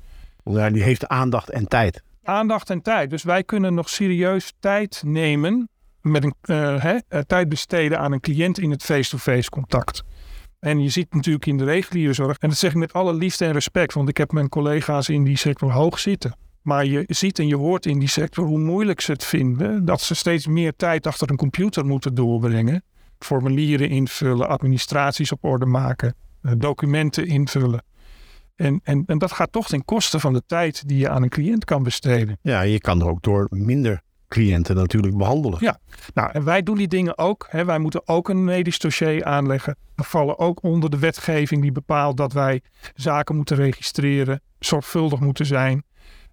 Ja, 0.44 0.70
die 0.70 0.82
heeft 0.82 1.08
aandacht 1.08 1.50
en 1.50 1.68
tijd. 1.68 2.02
Aandacht 2.22 2.70
en 2.70 2.82
tijd. 2.82 3.10
Dus 3.10 3.22
wij 3.22 3.44
kunnen 3.44 3.74
nog 3.74 3.88
serieus 3.88 4.52
tijd 4.60 5.02
nemen 5.06 5.68
met 6.10 6.24
een 6.24 6.34
hè, 6.80 6.96
eh, 7.08 7.20
tijd 7.20 7.48
besteden 7.48 7.98
aan 7.98 8.12
een 8.12 8.20
cliënt 8.20 8.58
in 8.58 8.70
het 8.70 8.82
face-to-face 8.82 9.50
contact. 9.50 10.02
En 10.58 10.82
je 10.82 10.88
ziet 10.88 11.14
natuurlijk 11.14 11.46
in 11.46 11.56
de 11.56 11.64
reguliere 11.64 12.12
zorg, 12.12 12.38
en 12.38 12.48
dat 12.48 12.58
zeg 12.58 12.70
ik 12.70 12.76
met 12.76 12.92
alle 12.92 13.14
liefde 13.14 13.44
en 13.44 13.52
respect, 13.52 13.94
want 13.94 14.08
ik 14.08 14.16
heb 14.16 14.32
mijn 14.32 14.48
collega's 14.48 15.08
in 15.08 15.24
die 15.24 15.36
sector 15.36 15.72
hoog 15.72 15.98
zitten. 15.98 16.36
Maar 16.62 16.84
je 16.84 17.04
ziet 17.06 17.38
en 17.38 17.46
je 17.46 17.56
hoort 17.56 17.86
in 17.86 17.98
die 17.98 18.08
sector 18.08 18.46
hoe 18.46 18.58
moeilijk 18.58 19.00
ze 19.00 19.12
het 19.12 19.24
vinden 19.24 19.84
dat 19.84 20.00
ze 20.00 20.14
steeds 20.14 20.46
meer 20.46 20.76
tijd 20.76 21.06
achter 21.06 21.30
een 21.30 21.36
computer 21.36 21.86
moeten 21.86 22.14
doorbrengen. 22.14 22.82
Formulieren 23.18 23.88
invullen, 23.88 24.48
administraties 24.48 25.32
op 25.32 25.44
orde 25.44 25.66
maken, 25.66 26.14
eh, 26.42 26.52
documenten 26.58 27.26
invullen. 27.26 27.84
En, 28.54 28.80
en, 28.82 29.02
en 29.06 29.18
dat 29.18 29.32
gaat 29.32 29.52
toch 29.52 29.68
ten 29.68 29.84
koste 29.84 30.20
van 30.20 30.32
de 30.32 30.42
tijd 30.46 30.88
die 30.88 30.98
je 30.98 31.08
aan 31.08 31.22
een 31.22 31.28
cliënt 31.28 31.64
kan 31.64 31.82
besteden. 31.82 32.38
Ja, 32.42 32.60
je 32.60 32.80
kan 32.80 33.00
er 33.00 33.08
ook 33.08 33.22
door 33.22 33.46
minder 33.50 34.02
cliënten 34.28 34.76
natuurlijk 34.76 35.16
behandelen. 35.16 35.58
Ja, 35.60 35.78
nou 36.14 36.30
en 36.32 36.44
wij 36.44 36.62
doen 36.62 36.76
die 36.76 36.88
dingen 36.88 37.18
ook. 37.18 37.46
Hè. 37.50 37.64
Wij 37.64 37.78
moeten 37.78 38.08
ook 38.08 38.28
een 38.28 38.44
medisch 38.44 38.78
dossier 38.78 39.24
aanleggen. 39.24 39.76
We 39.94 40.02
vallen 40.02 40.38
ook 40.38 40.62
onder 40.62 40.90
de 40.90 40.98
wetgeving 40.98 41.62
die 41.62 41.72
bepaalt 41.72 42.16
dat 42.16 42.32
wij 42.32 42.62
zaken 42.94 43.36
moeten 43.36 43.56
registreren, 43.56 44.40
zorgvuldig 44.58 45.20
moeten 45.20 45.46
zijn. 45.46 45.84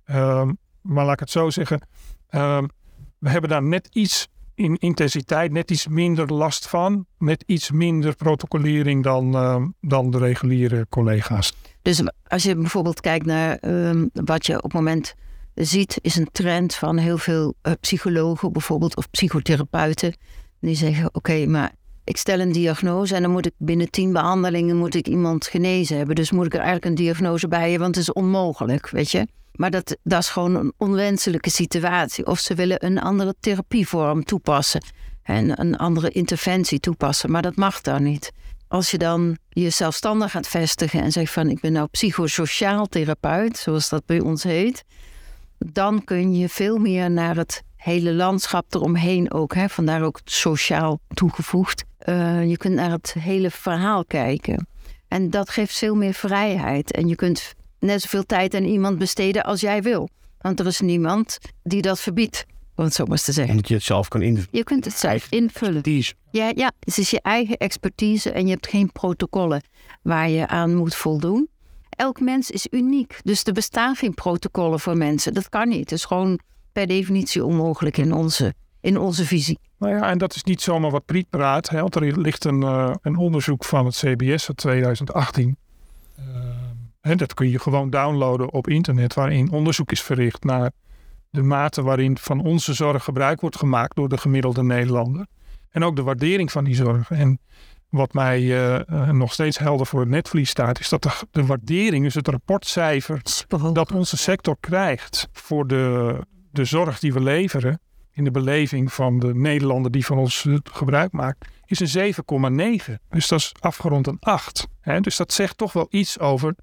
Ehm, 0.05 0.51
maar 0.81 1.05
laat 1.05 1.13
ik 1.13 1.19
het 1.19 1.29
zo 1.29 1.50
zeggen, 1.50 1.88
um, 2.29 2.69
we 3.17 3.29
hebben 3.29 3.50
daar 3.50 3.63
net 3.63 3.88
iets 3.91 4.27
in 4.55 4.77
intensiteit, 4.77 5.51
net 5.51 5.71
iets 5.71 5.88
minder 5.88 6.33
last 6.33 6.67
van, 6.67 7.05
net 7.17 7.43
iets 7.45 7.71
minder 7.71 8.15
protocolering 8.15 9.03
dan, 9.03 9.35
ehm, 9.35 9.67
dan 9.81 10.12
de 10.12 10.17
reguliere 10.17 10.85
collega's. 10.89 11.53
Dus 11.81 12.03
als 12.27 12.43
je 12.43 12.55
bijvoorbeeld 12.55 13.01
kijkt 13.01 13.25
naar 13.25 13.57
wat 14.13 14.45
je 14.45 14.55
op 14.55 14.63
het 14.63 14.73
moment 14.73 15.15
ziet, 15.55 16.00
is 16.01 16.15
een 16.15 16.29
trend 16.31 16.75
van 16.75 16.98
heel 16.98 17.17
veel 17.17 17.55
uh, 17.63 17.74
psychologen 17.79 18.51
bijvoorbeeld 18.51 18.95
of 18.95 19.10
psychotherapeuten. 19.10 20.13
Die 20.60 20.75
zeggen: 20.75 21.10
Oké, 21.15 21.45
maar 21.45 21.72
ik 22.03 22.17
stel 22.17 22.39
een 22.39 22.51
diagnose 22.51 23.15
en 23.15 23.22
dan 23.22 23.31
moet 23.31 23.45
ik 23.45 23.53
binnen 23.57 23.89
tien 23.89 24.13
behandelingen 24.13 24.77
moet 24.77 24.95
ik 24.95 25.07
iemand 25.07 25.48
genezen 25.48 25.98
hebben. 25.98 26.15
Dus 26.15 26.31
moet 26.31 26.45
ik 26.45 26.53
er 26.53 26.60
eigenlijk 26.60 26.86
een 26.86 26.95
diagnose 26.95 27.48
bij 27.48 27.62
hebben, 27.62 27.79
want 27.79 27.95
het 27.95 28.03
is 28.03 28.13
onmogelijk, 28.13 28.89
weet 28.89 29.12
je. 29.12 29.27
Maar 29.53 29.72
dat, 29.72 29.98
dat 30.03 30.19
is 30.19 30.29
gewoon 30.29 30.55
een 30.55 30.74
onwenselijke 30.77 31.50
situatie. 31.50 32.25
Of 32.25 32.39
ze 32.39 32.55
willen 32.55 32.86
een 32.86 33.00
andere 33.00 33.36
therapievorm 33.39 34.24
toepassen 34.24 34.83
en 35.24 35.60
een 35.60 35.77
andere 35.77 36.10
interventie 36.10 36.79
toepassen, 36.79 37.31
maar 37.31 37.41
dat 37.41 37.55
mag 37.55 37.81
dan 37.81 38.03
niet. 38.03 38.31
Als 38.67 38.91
je 38.91 38.98
dan 38.98 39.38
je 39.50 39.69
zelfstandig 39.69 40.31
gaat 40.31 40.48
vestigen 40.48 41.01
en 41.01 41.12
zegt 41.12 41.31
van 41.31 41.50
ik 41.50 41.60
ben 41.60 41.72
nou 41.72 41.88
psychosociaal 41.91 42.86
therapeut, 42.86 43.57
zoals 43.57 43.89
dat 43.89 44.05
bij 44.05 44.19
ons 44.19 44.43
heet, 44.43 44.83
dan 45.72 46.03
kun 46.03 46.36
je 46.36 46.50
veel 46.50 46.77
meer 46.77 47.12
naar 47.12 47.36
het 47.36 47.63
hele 47.75 48.13
landschap 48.13 48.74
eromheen 48.74 49.34
ook. 49.34 49.53
Hè? 49.55 49.70
Vandaar 49.70 50.01
ook 50.01 50.20
sociaal 50.24 51.00
toegevoegd. 51.13 51.84
Uh, 52.05 52.50
je 52.50 52.58
kunt 52.58 52.74
naar 52.74 52.91
het 52.91 53.15
hele 53.20 53.51
verhaal 53.51 54.05
kijken. 54.05 54.67
En 55.08 55.29
dat 55.29 55.50
geeft 55.50 55.77
veel 55.77 55.96
meer 55.96 56.13
vrijheid. 56.13 56.91
En 56.91 57.08
je 57.08 57.15
kunt 57.15 57.53
net 57.79 58.01
zoveel 58.01 58.25
tijd 58.25 58.55
aan 58.55 58.63
iemand 58.63 58.98
besteden 58.98 59.43
als 59.43 59.62
jij 59.62 59.82
wil. 59.82 60.10
Want 60.38 60.60
er 60.60 60.67
is 60.67 60.79
niemand 60.79 61.38
die 61.63 61.82
dat 61.82 62.00
verbiedt, 62.00 62.46
om 62.75 62.84
het 62.84 62.93
zo 62.93 63.05
maar 63.05 63.17
te 63.17 63.32
zeggen. 63.32 63.53
En 63.53 63.60
dat 63.60 63.67
je 63.67 63.74
het 63.74 63.84
zelf 63.84 64.08
kan 64.08 64.22
invullen. 64.22 64.50
Je 64.51 64.63
kunt 64.63 64.86
het 64.86 64.93
zelf 64.93 65.27
invullen. 65.29 65.82
Ja, 66.32 66.51
ja, 66.55 66.72
het 66.79 66.98
is 66.98 67.10
je 67.10 67.22
eigen 67.22 67.58
expertise 67.58 68.32
en 68.32 68.46
je 68.46 68.51
hebt 68.51 68.67
geen 68.67 68.91
protocollen 68.91 69.63
waar 70.01 70.29
je 70.29 70.48
aan 70.48 70.75
moet 70.75 70.96
voldoen 70.96 71.50
elk 71.95 72.19
mens 72.19 72.51
is 72.51 72.67
uniek. 72.71 73.19
Dus 73.23 73.43
er 73.43 73.53
bestaan 73.53 73.95
geen 73.95 74.13
protocollen 74.13 74.79
voor 74.79 74.97
mensen. 74.97 75.33
Dat 75.33 75.50
kan 75.50 75.67
niet. 75.67 75.79
Het 75.79 75.91
is 75.91 76.05
gewoon 76.05 76.39
per 76.71 76.88
definitie 76.88 77.45
onmogelijk 77.45 77.97
in 77.97 78.13
onze, 78.13 78.53
in 78.81 78.97
onze 78.97 79.25
visie. 79.25 79.59
Nou 79.77 79.95
ja, 79.95 80.09
en 80.09 80.17
dat 80.17 80.35
is 80.35 80.43
niet 80.43 80.62
zomaar 80.62 80.91
wat 80.91 81.05
Priet 81.05 81.29
praat. 81.29 81.69
Hè, 81.69 81.89
er 81.89 82.21
ligt 82.21 82.45
een, 82.45 82.62
uh, 82.62 82.93
een 83.01 83.17
onderzoek 83.17 83.65
van 83.65 83.85
het 83.85 83.95
CBS 83.95 84.47
uit 84.47 84.57
2018. 84.57 85.57
Uh, 86.19 86.25
en 87.01 87.17
dat 87.17 87.33
kun 87.33 87.50
je 87.50 87.59
gewoon 87.59 87.89
downloaden 87.89 88.53
op 88.53 88.67
internet, 88.67 89.13
waarin 89.13 89.51
onderzoek 89.51 89.91
is 89.91 90.01
verricht 90.01 90.43
naar 90.43 90.71
de 91.29 91.41
mate 91.41 91.81
waarin 91.81 92.17
van 92.17 92.43
onze 92.43 92.73
zorg 92.73 93.03
gebruik 93.03 93.41
wordt 93.41 93.57
gemaakt 93.57 93.95
door 93.95 94.09
de 94.09 94.17
gemiddelde 94.17 94.63
Nederlander. 94.63 95.25
En 95.69 95.83
ook 95.83 95.95
de 95.95 96.03
waardering 96.03 96.51
van 96.51 96.63
die 96.63 96.75
zorg. 96.75 97.12
En 97.12 97.39
wat 97.93 98.13
mij 98.13 98.41
uh, 98.41 99.09
nog 99.09 99.33
steeds 99.33 99.57
helder 99.57 99.85
voor 99.85 100.00
het 100.00 100.09
netvlies 100.09 100.50
staat, 100.50 100.79
is 100.79 100.89
dat 100.89 101.03
de, 101.03 101.12
de 101.31 101.45
waardering, 101.45 102.03
dus 102.03 102.13
het 102.13 102.27
rapportcijfer 102.27 103.21
dat 103.73 103.91
onze 103.91 104.17
sector 104.17 104.57
krijgt 104.59 105.27
voor 105.31 105.67
de, 105.67 106.17
de 106.51 106.65
zorg 106.65 107.00
die 107.00 107.13
we 107.13 107.21
leveren, 107.21 107.79
in 108.12 108.23
de 108.23 108.31
beleving 108.31 108.93
van 108.93 109.19
de 109.19 109.35
Nederlander 109.35 109.91
die 109.91 110.05
van 110.05 110.17
ons 110.17 110.47
gebruik 110.63 111.12
maakt, 111.12 111.47
is 111.65 111.93
een 111.93 112.13
7,9. 112.13 112.93
Dus 113.09 113.27
dat 113.27 113.39
is 113.39 113.51
afgerond 113.59 114.07
een 114.07 114.17
8. 114.19 114.67
Hè? 114.81 115.00
Dus 115.00 115.17
dat 115.17 115.33
zegt 115.33 115.57
toch 115.57 115.73
wel 115.73 115.88
iets 115.89 116.19
over 116.19 116.55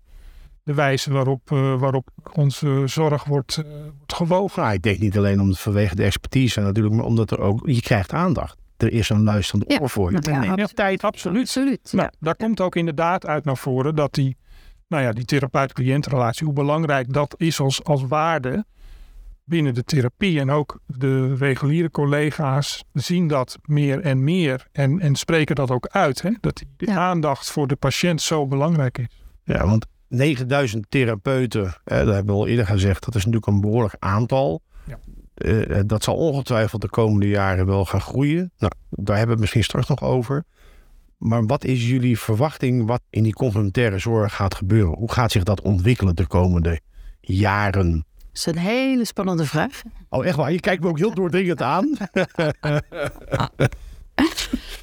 de 0.62 0.74
wijze 0.74 1.12
waarop, 1.12 1.50
uh, 1.50 1.80
waarop 1.80 2.08
onze 2.32 2.82
zorg 2.86 3.24
wordt, 3.24 3.56
uh, 3.58 3.64
wordt 3.96 4.14
gewogen. 4.14 4.62
Nou, 4.62 4.74
ik 4.74 4.82
denk 4.82 4.98
niet 4.98 5.16
alleen 5.16 5.40
om 5.40 5.54
vanwege 5.54 5.94
de 5.94 6.04
expertise 6.04 6.60
natuurlijk, 6.60 6.94
maar 6.94 7.04
omdat 7.04 7.30
er 7.30 7.40
ook, 7.40 7.62
je 7.66 7.80
krijgt 7.80 8.12
aandacht. 8.12 8.58
Er 8.82 8.92
is 8.92 9.08
een 9.08 9.22
luisterend 9.22 9.72
Ja. 9.72 9.78
oor 9.80 9.90
voor 9.90 10.10
je. 10.12 10.18
Ja, 10.20 10.32
En 10.32 10.40
neem 10.40 10.50
absoluut. 10.50 10.76
tijd. 10.76 11.04
Absoluut. 11.04 11.40
Absoluut. 11.42 11.92
Nou, 11.92 12.04
Ja. 12.12 12.12
daar 12.20 12.36
komt 12.36 12.60
ook 12.60 12.76
inderdaad 12.76 13.26
uit 13.26 13.44
naar 13.44 13.56
voren 13.56 13.94
dat 13.94 14.14
die, 14.14 14.36
nou 14.88 15.02
ja, 15.02 15.12
die 15.12 15.24
therapeut-cliëntrelatie, 15.24 16.44
hoe 16.46 16.54
belangrijk 16.54 17.12
dat 17.12 17.34
is 17.38 17.60
als, 17.60 17.84
als 17.84 18.04
waarde 18.06 18.64
binnen 19.44 19.74
de 19.74 19.84
therapie. 19.84 20.40
En 20.40 20.50
ook 20.50 20.80
de 20.86 21.34
reguliere 21.34 21.90
collega's 21.90 22.84
zien 22.92 23.26
dat 23.28 23.58
meer 23.62 24.00
en 24.00 24.24
meer 24.24 24.66
en, 24.72 25.00
en 25.00 25.14
spreken 25.14 25.54
dat 25.54 25.70
ook 25.70 25.86
uit. 25.86 26.22
Hè? 26.22 26.30
Dat 26.40 26.56
die, 26.56 26.68
die 26.76 26.88
Ja. 26.88 26.96
aandacht 26.96 27.50
voor 27.50 27.66
de 27.66 27.76
patiënt 27.76 28.22
zo 28.22 28.46
belangrijk 28.46 28.98
is. 28.98 29.06
Ja, 29.44 29.66
want 29.66 29.86
9000 30.08 30.86
therapeuten, 30.88 31.64
eh, 31.84 31.98
dat 31.98 32.14
hebben 32.14 32.34
we 32.34 32.40
al 32.40 32.46
eerder 32.46 32.66
gezegd, 32.66 33.04
dat 33.04 33.14
is 33.14 33.24
natuurlijk 33.24 33.52
een 33.52 33.60
behoorlijk 33.60 33.94
aantal. 33.98 34.62
Ja. 34.86 34.98
Eh, 35.40 35.78
eh, 35.78 35.84
dat 35.86 36.02
zal 36.02 36.16
ongetwijfeld 36.16 36.80
de 36.80 36.88
komende 36.88 37.28
jaren 37.28 37.66
wel 37.66 37.84
gaan 37.84 38.00
groeien. 38.00 38.52
Nou, 38.58 38.72
daar 38.90 39.16
hebben 39.16 39.26
we 39.26 39.30
het 39.30 39.40
misschien 39.40 39.64
straks 39.64 39.88
nog 39.88 40.02
over. 40.02 40.44
Maar 41.18 41.46
wat 41.46 41.64
is 41.64 41.88
jullie 41.88 42.18
verwachting 42.18 42.86
wat 42.86 43.02
in 43.10 43.22
die 43.22 43.32
complementaire 43.32 43.98
zorg 43.98 44.34
gaat 44.34 44.54
gebeuren? 44.54 44.98
Hoe 44.98 45.12
gaat 45.12 45.32
zich 45.32 45.42
dat 45.42 45.60
ontwikkelen 45.60 46.16
de 46.16 46.26
komende 46.26 46.80
jaren? 47.20 47.92
Dat 47.92 48.02
is 48.32 48.46
een 48.46 48.58
hele 48.58 49.04
spannende 49.04 49.44
vraag. 49.44 49.82
Oh, 50.08 50.26
echt 50.26 50.36
waar? 50.36 50.52
Je 50.52 50.60
kijkt 50.60 50.82
me 50.82 50.88
ook 50.88 50.98
heel 50.98 51.14
doordringend 51.14 51.62
aan. 51.62 51.96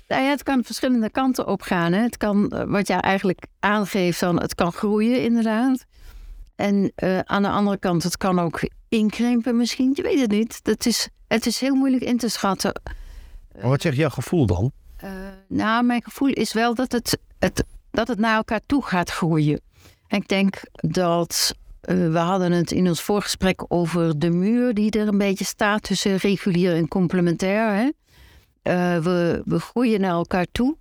Nou 0.08 0.24
ja, 0.24 0.30
het 0.30 0.44
kan 0.44 0.64
verschillende 0.64 1.10
kanten 1.10 1.48
opgaan. 1.48 1.94
Hè. 1.94 2.02
Het 2.02 2.18
kan, 2.18 2.50
eh, 2.50 2.64
wat 2.66 2.88
jij 2.88 3.00
eigenlijk 3.00 3.46
aangeeft, 3.60 4.20
dan, 4.20 4.42
het 4.42 4.56
kan 4.56 4.72
groeien 4.72 5.24
inderdaad. 5.24 5.86
En 6.58 6.92
eh, 6.96 7.20
aan 7.20 7.42
de 7.42 7.50
andere 7.50 7.78
kant, 7.78 8.04
het 8.04 8.18
kan 8.18 8.40
ook 8.40 8.60
inkrimpen 8.90 9.58
misschien. 9.58 9.92
Je 9.96 10.02
weet 10.02 10.20
het 10.20 10.32
niet. 10.32 10.64
Dat 10.64 10.86
is, 10.86 11.10
het 11.28 11.46
is 11.46 11.60
heel 11.60 11.76
moeilijk 11.76 12.04
in 12.04 12.18
te 12.18 12.30
schatten. 12.30 12.82
Maar 13.60 13.70
wat 13.70 13.82
zegt 13.82 13.98
jouw 13.98 14.10
gevoel 14.10 14.46
dan? 14.46 14.72
Eh, 14.98 15.12
nou, 15.48 15.84
mijn 15.84 16.04
gevoel 16.04 16.30
is 16.30 16.54
wel 16.54 16.76
dat 16.76 16.92
het, 16.92 17.20
het, 17.40 17.64
dat 17.92 18.08
het 18.08 18.20
naar 18.20 18.36
elkaar 18.36 18.62
toe 18.66 18.84
gaat 18.84 19.10
groeien. 19.10 19.62
En 20.08 20.18
ik 20.18 20.28
denk 20.28 20.62
dat 20.74 21.56
eh, 21.82 21.96
we 21.96 22.18
hadden 22.18 22.52
het 22.52 22.72
in 22.72 22.88
ons 22.88 23.02
voorgesprek 23.02 23.66
over 23.68 24.20
de 24.20 24.30
muur 24.30 24.74
die 24.74 24.92
er 24.92 25.08
een 25.08 25.18
beetje 25.18 25.46
staat 25.46 25.84
tussen 25.84 26.16
regulier 26.16 26.76
en 26.76 26.88
complementair. 26.88 27.76
Hè? 27.76 27.92
We, 29.02 29.42
we 29.46 29.60
groeien 29.60 30.02
naar 30.02 30.12
elkaar 30.12 30.48
toe. 30.52 30.78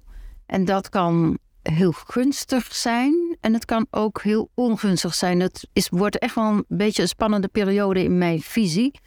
En 0.47 0.65
dat 0.65 0.89
kan 0.89 1.39
heel 1.73 1.93
gunstig 1.93 2.75
zijn 2.75 3.37
en 3.41 3.53
het 3.53 3.65
kan 3.65 3.87
ook 3.91 4.23
heel 4.23 4.51
ongunstig 4.55 5.15
zijn. 5.15 5.41
Het 5.41 5.69
is, 5.73 5.89
wordt 5.89 6.19
echt 6.19 6.35
wel 6.35 6.45
een 6.45 6.65
beetje 6.69 7.03
een 7.03 7.09
spannende 7.09 7.49
periode 7.49 8.03
in 8.03 8.19
mijn 8.19 8.41
visie. 8.41 9.01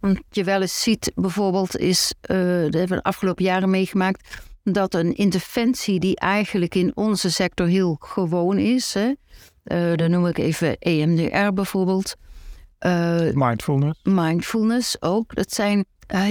Want 0.00 0.20
je 0.30 0.44
wel 0.44 0.60
eens 0.60 0.82
ziet, 0.82 1.12
bijvoorbeeld, 1.14 1.76
is, 1.76 2.12
eh 2.20 2.36
dat 2.36 2.74
hebben 2.74 2.88
we 2.88 2.94
de 2.94 3.02
afgelopen 3.02 3.44
jaren 3.44 3.70
meegemaakt, 3.70 4.40
dat 4.62 4.94
een 4.94 5.14
interventie 5.14 6.00
die 6.00 6.16
eigenlijk 6.16 6.74
in 6.74 6.96
onze 6.96 7.30
sector 7.30 7.66
heel 7.66 7.96
gewoon 8.00 8.58
is, 8.58 8.94
hè, 8.94 9.12
eh, 9.62 9.96
dan 9.96 10.10
noem 10.10 10.26
ik 10.26 10.38
even 10.38 10.76
EMDR 10.78 11.52
bijvoorbeeld, 11.52 12.14
eh, 12.78 13.30
Mindfulness. 13.32 14.00
mindfulness 14.02 15.02
ook. 15.02 15.34
Dat 15.34 15.52
zijn 15.52 15.84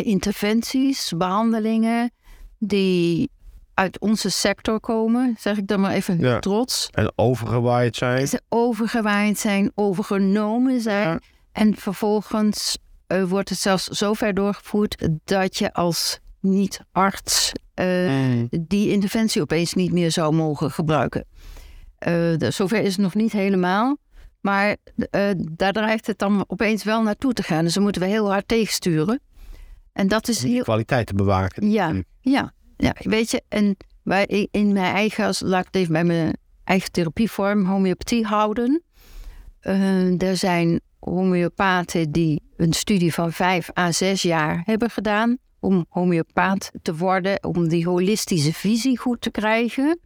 interventies, 0.04 1.14
behandelingen 1.18 2.12
die 2.60 3.30
uit 3.76 4.00
onze 4.00 4.30
sector 4.30 4.80
komen, 4.80 5.36
zeg 5.40 5.58
ik 5.58 5.68
dan 5.68 5.80
maar 5.80 5.92
even 5.92 6.20
Ja. 6.20 6.40
trots. 6.40 6.90
En 6.92 7.12
overgewaaid 7.16 7.96
zijn. 7.96 8.28
Ze 8.28 8.42
overgewaaid 8.50 9.38
zijn, 9.40 9.72
overgenomen 9.76 10.82
zijn. 10.82 11.08
Ja. 11.08 11.20
En 11.52 11.76
vervolgens 11.76 12.78
eh, 13.08 13.24
wordt 13.24 13.50
het 13.50 13.60
zelfs 13.60 13.88
zo 13.88 14.14
ver 14.14 14.34
doorgevoerd 14.34 15.08
dat 15.24 15.58
je 15.58 15.74
als 15.74 16.20
niet-arts 16.42 17.52
eh, 17.74 18.08
Mm. 18.10 18.48
die 18.68 18.92
interventie 18.92 19.42
opeens 19.42 19.74
niet 19.74 19.92
meer 19.92 20.12
zou 20.12 20.34
mogen 20.34 20.72
gebruiken. 20.72 21.26
Eh, 21.98 22.14
de- 22.38 22.52
zover 22.52 22.82
is 22.82 22.92
het 22.92 23.02
nog 23.02 23.14
niet 23.16 23.32
helemaal. 23.32 23.98
Maar 24.42 24.76
daar 25.52 25.72
dreigt 25.74 26.08
het 26.08 26.18
dan 26.20 26.44
opeens 26.48 26.84
wel 26.84 27.02
naartoe 27.04 27.34
te 27.34 27.44
gaan. 27.44 27.64
Dus 27.64 27.74
daar 27.74 27.84
moeten 27.84 28.02
we 28.02 28.08
heel 28.08 28.32
hard 28.32 28.48
tegensturen. 28.48 29.20
En 29.94 30.08
dat 30.08 30.28
is 30.28 30.44
Om 30.44 30.50
heel. 30.50 30.64
kwaliteit 30.64 31.08
te 31.08 31.14
bewaken. 31.14 31.72
Ja, 31.72 31.94
ja, 32.22 32.54
ja, 32.78 32.96
weet 33.00 33.32
je. 33.32 33.42
En 33.48 33.78
wij, 34.04 34.48
in 34.52 34.74
mijn 34.74 34.94
eigen, 34.96 35.26
als- 35.26 35.40
laat 35.42 35.60
ik 35.60 35.66
het 35.66 35.76
even 35.76 35.94
bij 35.94 36.04
mijn 36.04 36.38
eigen 36.64 36.92
therapievorm, 36.92 37.66
homeopathie 37.66 38.26
houden. 38.26 38.84
Eh, 39.60 40.22
er 40.22 40.38
zijn 40.38 40.82
homeopaten 41.00 42.12
die 42.12 42.42
een 42.58 42.74
studie 42.74 43.14
van 43.14 43.32
vijf 43.32 43.78
à 43.78 43.92
zes 43.92 44.22
jaar 44.22 44.62
hebben 44.66 44.90
gedaan 44.90 45.38
om 45.60 45.86
homeopaat 45.90 46.72
te 46.82 46.96
worden, 46.96 47.44
om 47.44 47.68
die 47.68 47.86
holistische 47.86 48.54
visie 48.54 48.98
goed 48.98 49.22
te 49.22 49.32
krijgen. 49.32 50.00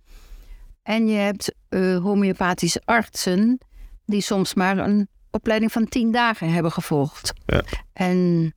En 0.84 1.08
je 1.08 1.18
hebt 1.18 1.54
eh, 1.70 1.98
homeopathische 1.98 2.82
artsen 2.86 3.58
die 4.06 4.22
soms 4.22 4.54
maar 4.54 4.78
een 4.78 5.08
opleiding 5.32 5.72
van 5.72 5.86
tien 5.86 6.12
dagen 6.12 6.52
hebben 6.52 6.72
gevolgd. 6.72 7.34
Ja. 7.46 7.64
En 7.94 8.54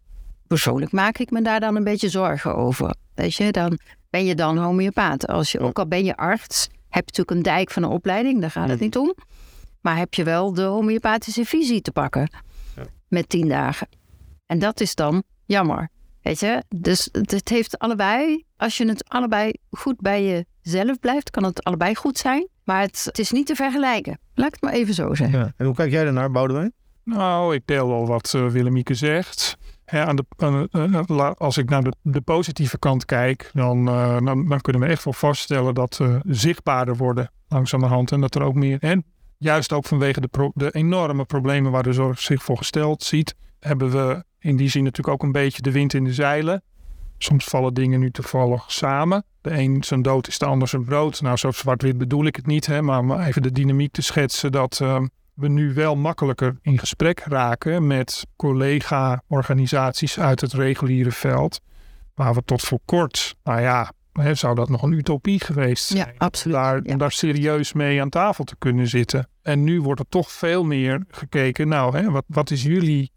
persoonlijk 0.46 0.92
maak 0.92 1.18
ik 1.18 1.30
me 1.30 1.42
daar 1.42 1.60
dan 1.60 1.76
een 1.76 1.84
beetje 1.84 2.08
zorgen 2.08 2.54
over. 2.56 2.94
Weet 3.14 3.34
je, 3.34 3.50
dan 3.52 3.78
ben 4.12 4.24
je 4.24 4.34
dan 4.34 4.56
homeopaat. 4.58 5.26
Als 5.26 5.52
je, 5.52 5.60
ook 5.60 5.78
al 5.78 5.86
ben 5.86 6.04
je 6.04 6.16
arts, 6.16 6.66
heb 6.88 7.08
je 7.10 7.20
natuurlijk 7.22 7.30
een 7.30 7.42
dijk 7.42 7.70
van 7.70 7.82
een 7.82 7.90
opleiding, 7.90 8.40
daar 8.40 8.50
gaat 8.50 8.64
het 8.68 8.74
Mhm. 8.74 8.84
niet 8.84 8.96
om. 8.96 9.14
Maar 9.80 9.96
heb 9.96 10.14
je 10.14 10.24
wel 10.24 10.52
de 10.52 10.62
homeopathische 10.62 11.44
visie 11.44 11.80
te 11.82 11.92
pakken 11.92 12.30
Ja. 12.76 12.82
met 13.08 13.28
tien 13.28 13.48
dagen. 13.48 13.88
En 14.46 14.58
dat 14.58 14.80
is 14.80 14.94
dan 14.94 15.22
jammer. 15.46 15.88
Weet 16.22 16.40
je, 16.40 16.62
dus 16.76 17.08
het 17.12 17.48
heeft 17.48 17.78
allebei, 17.78 18.44
als 18.56 18.76
je 18.76 18.88
het 18.88 19.08
allebei 19.08 19.52
goed 19.70 20.00
bij 20.00 20.44
jezelf 20.62 20.98
blijft, 20.98 21.30
kan 21.30 21.44
het 21.44 21.64
allebei 21.64 21.94
goed 21.94 22.18
zijn. 22.18 22.48
Maar 22.64 22.80
het, 22.80 23.02
het 23.04 23.18
is 23.18 23.30
niet 23.30 23.46
te 23.46 23.54
vergelijken. 23.54 24.18
Laat 24.34 24.46
ik 24.46 24.52
het 24.52 24.62
maar 24.62 24.72
even 24.72 24.94
zo 24.94 25.14
zeggen. 25.14 25.38
Ja. 25.38 25.52
En 25.56 25.66
hoe 25.66 25.74
kijk 25.74 25.90
jij 25.90 26.04
daarnaar, 26.04 26.30
Boudewijn? 26.30 26.72
Nou, 27.04 27.54
ik 27.54 27.62
deel 27.66 27.88
wel 27.88 28.06
wat 28.06 28.34
eh, 28.34 28.46
Willemieke 28.46 28.94
zegt. 28.94 29.56
Aan 29.92 30.16
de, 30.16 30.68
eh, 30.70 31.00
la- 31.06 31.34
als 31.38 31.56
ik 31.56 31.68
naar 31.70 31.82
de, 32.02 32.20
positieve 32.20 32.78
kant 32.78 33.04
kijk, 33.04 33.50
dan, 33.52 33.88
eh, 33.88 34.18
dan, 34.24 34.48
dan 34.48 34.60
kunnen 34.60 34.82
we 34.82 34.88
echt 34.88 35.04
wel 35.04 35.12
vaststellen 35.12 35.74
dat 35.74 35.96
we 35.96 36.20
zichtbaarder 36.26 36.96
worden 36.96 37.30
langzamerhand. 37.48 38.12
En 38.12 38.20
dat 38.20 38.34
er 38.34 38.42
ook 38.42 38.54
meer, 38.54 38.78
en 38.80 39.04
juist 39.38 39.72
ook 39.72 39.84
vanwege 39.84 40.20
de, 40.20 40.50
de 40.54 40.70
enorme 40.70 41.24
problemen 41.24 41.72
waar 41.72 41.82
de 41.82 41.92
zorg 41.92 42.20
zich 42.20 42.42
voor 42.42 42.56
gesteld 42.56 43.02
ziet, 43.02 43.34
hebben 43.60 43.90
we 43.90 44.24
in 44.38 44.56
die 44.56 44.68
zin 44.68 44.82
natuurlijk 44.82 45.14
ook 45.14 45.22
een 45.22 45.32
beetje 45.32 45.62
de 45.62 45.72
wind 45.72 45.94
in 45.94 46.04
de 46.04 46.14
zeilen. 46.14 46.62
Soms 47.18 47.44
vallen 47.44 47.74
dingen 47.74 48.00
nu 48.00 48.10
toevallig 48.10 48.64
samen. 48.66 49.24
De 49.40 49.58
een 49.58 49.84
zijn 49.84 50.02
dood 50.02 50.28
is 50.28 50.38
de 50.38 50.44
ander 50.46 50.68
zijn 50.68 50.84
brood. 50.84 51.20
Nou, 51.20 51.36
zo 51.36 51.50
zwart-wit 51.50 51.98
bedoel 51.98 52.24
ik 52.26 52.36
het 52.36 52.46
niet, 52.46 52.66
hè, 52.66 52.82
maar 52.82 52.98
om 52.98 53.12
even 53.12 53.42
de 53.42 53.52
dynamiek 53.52 53.92
te 53.92 54.02
schetsen 54.02 54.52
dat 54.52 54.78
eh, 54.80 55.00
we 55.42 55.48
nu 55.48 55.74
wel 55.74 55.96
makkelijker 55.96 56.56
in 56.62 56.78
gesprek 56.78 57.20
raken 57.20 57.86
met 57.86 58.26
collega-organisaties 58.36 60.18
uit 60.18 60.40
het 60.40 60.52
reguliere 60.52 61.10
veld. 61.10 61.60
Waar 62.14 62.34
we 62.34 62.42
tot 62.44 62.62
voor 62.62 62.78
kort, 62.84 63.34
nou 63.44 63.60
ja, 63.60 63.92
hè, 64.12 64.34
zou 64.34 64.54
dat 64.54 64.68
nog 64.68 64.82
een 64.82 64.92
utopie 64.92 65.40
geweest 65.40 65.84
zijn. 65.84 66.06
Ja, 66.06 66.12
absoluut. 66.18 66.56
Daar, 66.56 66.80
Ja. 66.84 66.96
daar 66.96 67.12
serieus 67.12 67.72
mee 67.72 68.00
aan 68.00 68.08
tafel 68.08 68.44
te 68.44 68.56
kunnen 68.58 68.88
zitten. 68.88 69.28
En 69.42 69.64
nu 69.64 69.80
wordt 69.80 70.00
er 70.00 70.08
toch 70.08 70.30
veel 70.30 70.64
meer 70.64 71.04
gekeken. 71.08 71.68
Nou, 71.68 71.96
hè, 71.96 72.10
wat, 72.10 72.24
wat 72.26 72.50
is 72.50 72.62
jullie. 72.62 73.12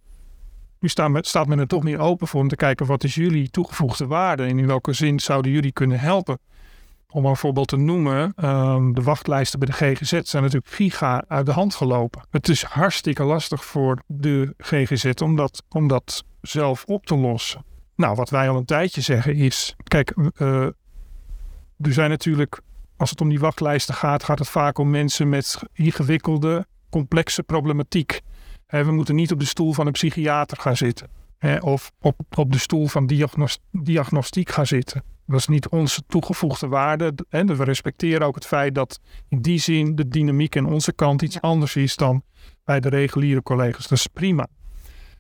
Nu 0.80 0.90
staat 0.90 1.10
men, 1.10 1.24
staat 1.24 1.48
men 1.48 1.60
er 1.60 1.68
toch 1.68 1.84
meer 1.84 2.00
open 2.00 2.28
voor 2.28 2.42
om 2.42 2.48
te 2.48 2.56
kijken 2.56 2.86
wat 2.86 3.04
is 3.04 3.16
jullie 3.16 3.50
toegevoegde 3.50 4.08
waarde 4.08 4.44
en 4.44 4.60
in 4.60 4.68
welke 4.68 4.94
zin 4.94 5.20
zouden 5.20 5.52
jullie 5.52 5.72
kunnen 5.72 6.00
helpen. 6.00 6.40
Om 7.10 7.26
een 7.26 7.36
voorbeeld 7.36 7.68
te 7.68 7.78
noemen, 7.78 8.34
ehm, 8.36 8.92
de 8.92 9.02
wachtlijsten 9.02 9.60
bij 9.60 9.68
de 9.68 9.74
GGZ 9.74 10.20
zijn 10.22 10.44
natuurlijk 10.44 10.74
giga 10.74 11.24
uit 11.28 11.46
de 11.46 11.52
hand 11.52 11.76
gelopen. 11.76 12.22
Het 12.30 12.50
is 12.50 12.64
hartstikke 12.64 13.24
lastig 13.24 13.66
voor 13.66 14.02
de 14.08 14.54
GGZ 14.58 15.22
om 15.22 15.36
dat, 15.36 15.64
om 15.70 15.88
dat 15.88 16.24
zelf 16.42 16.84
op 16.86 17.06
te 17.06 17.16
lossen. 17.16 17.66
Nou, 17.96 18.16
wat 18.16 18.30
wij 18.30 18.50
al 18.50 18.58
een 18.58 18.66
tijdje 18.66 19.02
zeggen 19.02 19.36
is, 19.36 19.76
kijk, 19.84 20.14
eh, 20.36 20.64
er 21.78 21.94
zijn 21.94 22.10
natuurlijk, 22.10 22.62
als 22.98 23.10
het 23.10 23.22
om 23.22 23.30
die 23.30 23.40
wachtlijsten 23.40 23.94
gaat, 23.94 24.24
gaat 24.24 24.40
het 24.40 24.50
vaak 24.50 24.78
om 24.78 24.90
mensen 24.90 25.30
met 25.30 25.64
ingewikkelde, 25.74 26.66
complexe 26.90 27.44
problematiek. 27.44 28.22
We 28.68 28.92
moeten 28.92 29.16
niet 29.16 29.32
op 29.32 29.40
de 29.40 29.46
stoel 29.46 29.74
van 29.74 29.86
een 29.86 29.92
psychiater 29.92 30.58
gaan 30.58 30.78
zitten. 30.78 31.10
Of 31.60 31.92
op, 32.02 32.20
op 32.36 32.52
de 32.52 32.58
stoel 32.58 32.88
van 32.88 33.08
diagnos- 33.08 33.60
diagnostiek 33.72 34.50
gaan 34.50 34.68
zitten. 34.68 35.04
Dat 35.28 35.40
is 35.40 35.48
niet 35.48 35.70
onze 35.70 36.02
toegevoegde 36.08 36.68
waarde. 36.68 37.14
En 37.30 37.58
we 37.58 37.64
respecteren 37.64 38.28
ook 38.28 38.36
het 38.36 38.46
feit 38.46 38.76
dat 38.76 39.00
in 39.30 39.42
die 39.42 39.60
zin 39.60 39.96
de 39.96 40.08
dynamiek 40.08 40.58
aan 40.58 40.66
onze 40.66 40.94
kant 40.94 41.22
iets 41.22 41.42
anders 41.42 41.76
is 41.76 41.96
dan 41.96 42.24
bij 42.64 42.80
de 42.80 42.90
reguliere 42.90 43.44
collega's. 43.44 43.88
Dat 43.88 43.98
is 43.98 44.08
prima. 44.08 44.48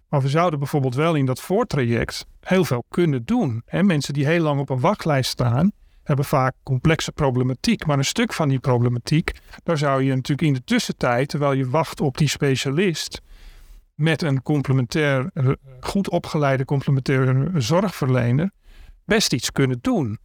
Maar 0.10 0.22
we 0.22 0.30
zouden 0.30 0.60
bijvoorbeeld 0.60 0.96
wel 0.96 1.15
in 1.15 1.26
dat 1.26 1.41
voortraject 1.41 2.26
heel 2.39 2.65
veel 2.65 2.86
kunnen 2.89 3.26
doen. 3.26 3.63
Mensen 3.70 4.13
die 4.13 4.26
heel 4.26 4.41
lang 4.41 4.60
op 4.60 4.70
een 4.70 4.80
wachtlijst 4.80 5.32
staan, 5.32 5.72
hebben 6.04 6.26
vaak 6.26 6.54
complexe 6.63 7.12
problematiek. 7.12 7.86
Maar 7.86 7.98
een 7.98 8.06
stuk 8.06 8.34
van 8.34 8.50
die 8.50 8.60
problematiek, 8.60 9.32
daar 9.63 9.78
zou 9.78 10.04
je 10.04 10.15
natuurlijk 10.15 10.48
in 10.48 10.54
de 10.54 10.63
tussentijd, 10.63 11.30
terwijl 11.30 11.54
je 11.54 11.70
wacht 11.70 12.02
op 12.02 12.18
die 12.18 12.28
specialist, 12.28 13.22
met 13.96 14.22
een 14.22 14.41
complementair, 14.41 15.30
eh, 15.34 15.50
goed 15.80 16.10
opgeleide 16.10 16.65
complementaire 16.65 17.52
zorgverlener, 17.62 18.52
best 19.06 19.34
iets 19.34 19.52
kunnen 19.52 19.78
doen. 19.82 20.20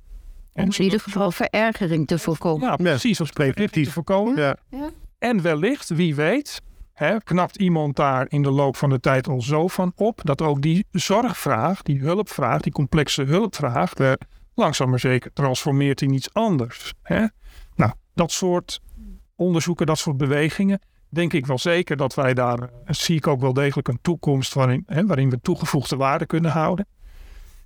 Om 0.52 0.64
in 0.64 0.82
ieder 0.82 1.00
geval 1.00 1.30
verergering 1.30 2.06
te 2.06 2.18
voorkomen. 2.18 2.68
Ja, 2.68 2.76
precies. 2.76 3.20
Om 3.20 3.26
preventief 3.32 3.86
te 3.86 3.92
voorkomen. 3.92 4.36
Ja. 4.36 4.56
Ja. 4.70 4.90
En 5.18 5.42
wellicht, 5.42 5.88
wie 5.88 6.14
weet, 6.14 6.60
hè, 6.92 7.22
knapt 7.22 7.56
iemand 7.56 7.96
daar 7.96 8.26
in 8.28 8.42
de 8.42 8.50
loop 8.50 8.76
van 8.76 8.90
de 8.90 9.00
tijd 9.00 9.28
al 9.28 9.42
zo 9.42 9.68
van 9.68 9.92
op 9.96 10.20
dat 10.24 10.42
ook 10.42 10.62
die 10.62 10.86
zorgvraag, 10.90 11.82
die 11.82 12.00
hulpvraag, 12.00 12.60
die 12.60 12.72
complexe 12.72 13.22
hulpvraag, 13.22 13.94
eh, 13.94 14.12
langzaam 14.54 14.90
maar 14.90 15.00
zeker 15.00 15.32
transformeert 15.32 16.02
in 16.02 16.12
iets 16.12 16.32
anders. 16.32 16.92
Hè? 17.02 17.26
Nou, 17.74 17.92
dat 18.14 18.32
soort 18.32 18.80
onderzoeken, 19.36 19.86
dat 19.86 19.98
soort 19.98 20.16
bewegingen, 20.16 20.80
denk 21.08 21.32
ik 21.32 21.46
wel 21.46 21.58
zeker 21.58 21.96
dat 21.96 22.14
wij 22.14 22.34
daar, 22.34 22.58
eh, 22.58 22.68
zie 22.86 23.16
ik 23.16 23.26
ook 23.26 23.40
wel 23.40 23.52
degelijk 23.52 23.88
een 23.88 24.00
toekomst 24.02 24.54
waarin, 24.54 24.82
hè, 24.86 25.06
waarin 25.06 25.30
we 25.30 25.40
toegevoegde 25.40 25.96
waarde 25.96 26.26
kunnen 26.26 26.50
houden. 26.50 26.86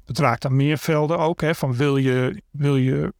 Het 0.06 0.18
raakt 0.18 0.44
aan 0.44 0.56
meer 0.56 0.78
velden 0.78 1.18
ook, 1.18 1.40
hè, 1.40 1.54
van 1.54 1.74
wil 1.74 1.96
je, 1.96 2.42
wil 2.50 2.76
je 2.76 3.12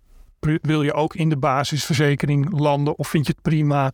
wil 0.63 0.83
je 0.83 0.93
ook 0.93 1.15
in 1.15 1.29
de 1.29 1.37
basisverzekering 1.37 2.59
landen 2.59 2.99
of 2.99 3.09
vind 3.09 3.27
je 3.27 3.33
het 3.33 3.43
prima 3.43 3.93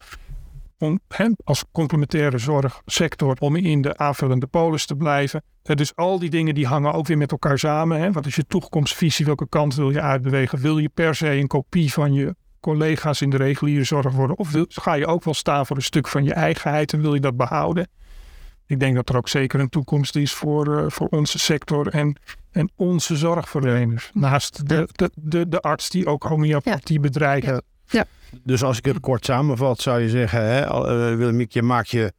om 0.79 1.00
als 1.44 1.64
complementaire 1.72 2.38
zorgsector 2.38 3.37
om 3.38 3.57
in 3.57 3.83
de 3.83 3.96
aanvullende 3.96 4.46
polis 4.46 4.87
te 4.87 4.96
blijven? 4.96 5.42
Dus 5.62 5.96
al 5.96 6.18
die 6.18 6.31
dingen 6.31 6.55
die 6.55 6.66
hangen 6.66 6.92
ook 6.92 7.07
weer 7.07 7.16
met 7.16 7.31
elkaar 7.31 7.59
samen. 7.59 8.00
Hè? 8.00 8.12
Wat 8.12 8.26
is 8.26 8.35
je 8.35 8.46
toekomstvisie? 8.46 9.26
Welke 9.26 9.48
kant 9.48 9.74
wil 9.74 9.90
je 9.90 10.00
uitbewegen? 10.00 10.59
Wil 10.59 10.79
je 10.79 10.88
per 10.88 11.14
se 11.14 11.31
een 11.31 11.46
kopie 11.46 11.92
van 11.92 12.12
je 12.12 12.35
collega's 12.61 13.20
in 13.20 13.31
de 13.31 13.37
reguliere 13.37 13.85
zorg 13.85 14.12
worden? 14.12 14.38
Of 14.38 14.53
ga 14.68 14.94
je 14.94 15.07
ook 15.07 15.24
wel 15.24 15.35
staan 15.35 15.66
voor 15.66 15.76
een 15.76 15.83
stuk 15.83 16.09
van 16.09 16.24
je 16.24 16.35
eigenheid 16.35 16.92
en 16.92 17.00
wil 17.00 17.14
je 17.14 17.20
dat 17.20 17.37
behouden? 17.37 17.88
Ik 18.71 18.81
denk 18.81 18.95
dat 18.95 19.09
er 19.09 19.17
ook 19.17 19.29
zeker 19.29 19.61
een 19.61 19.69
toekomst 19.69 20.17
is 20.17 20.33
voor, 20.33 20.69
uh, 20.69 20.85
voor 20.89 21.09
onze 21.09 21.39
sector 21.39 21.89
en, 21.89 22.17
en 22.51 22.71
onze 22.77 23.17
zorgverleners. 23.17 24.11
Naast 24.15 24.69
de, 24.69 24.89
de, 24.93 25.11
de, 25.15 25.49
de 25.49 25.61
arts 25.61 25.91
die 25.91 26.07
ook 26.07 26.23
homeopathie 26.23 27.01
bedrijft. 27.01 27.47
Ja. 27.47 27.61
Ja. 27.87 28.05
Dus 28.43 28.63
als 28.63 28.79
ik 28.79 28.85
het 28.85 29.01
kort 29.01 29.25
samenvat, 29.25 29.81
zou 29.81 30.01
je 30.01 30.09
zeggen, 30.09 30.45
hè, 30.45 30.65
uh, 30.65 31.17
Willemiek, 31.17 31.53
je 31.53 31.63
maakt 31.63 31.89
je, 31.89 32.13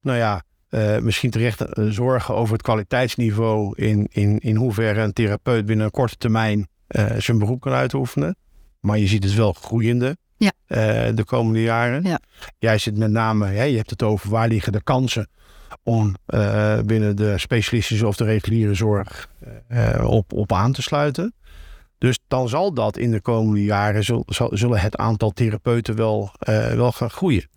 nou 0.00 0.18
ja, 0.18 0.42
uh, 0.70 0.98
misschien 0.98 1.30
terecht 1.30 1.64
zorgen 1.88 2.34
over 2.34 2.52
het 2.52 2.62
kwaliteitsniveau 2.62 3.72
in, 3.76 4.06
in, 4.10 4.38
in 4.38 4.56
hoeverre 4.56 5.00
een 5.00 5.12
therapeut 5.12 5.66
binnen 5.66 5.84
een 5.84 5.90
korte 5.90 6.16
termijn 6.16 6.68
zijn 7.18 7.38
beroep 7.38 7.60
kan 7.60 7.72
uitoefenen. 7.72 8.36
Maar 8.80 8.98
je 8.98 9.06
ziet 9.06 9.24
het 9.24 9.34
wel 9.34 9.52
groeiende 9.52 10.16
ja. 10.36 10.52
de 11.12 11.24
komende 11.24 11.62
jaren. 11.62 12.02
Ja. 12.02 12.20
Jij 12.58 12.78
zit 12.78 12.98
met 12.98 13.10
name, 13.10 13.46
hè, 13.46 13.62
je 13.62 13.76
hebt 13.76 13.90
het 13.90 14.02
over 14.02 14.30
waar 14.30 14.48
liggen 14.48 14.72
de 14.72 14.82
kansen 14.82 15.28
om 15.82 16.16
uh, 16.26 16.80
binnen 16.80 17.16
de 17.16 17.38
specialistische 17.38 18.06
of 18.06 18.16
de 18.16 18.24
reguliere 18.24 18.74
zorg 18.74 19.28
uh, 19.68 20.04
op, 20.10 20.32
op 20.32 20.52
aan 20.52 20.72
te 20.72 20.82
sluiten. 20.82 21.32
Dus 21.98 22.18
dan 22.28 22.48
zal 22.48 22.74
dat 22.74 22.96
in 22.96 23.10
de 23.10 23.20
komende 23.20 23.64
jaren, 23.64 24.04
zullen 24.50 24.80
het 24.80 24.96
aantal 24.96 25.30
therapeuten 25.30 25.96
wel, 25.96 26.30
uh, 26.48 26.72
wel 26.72 26.92
gaan 26.92 27.10
groeien. 27.10 27.48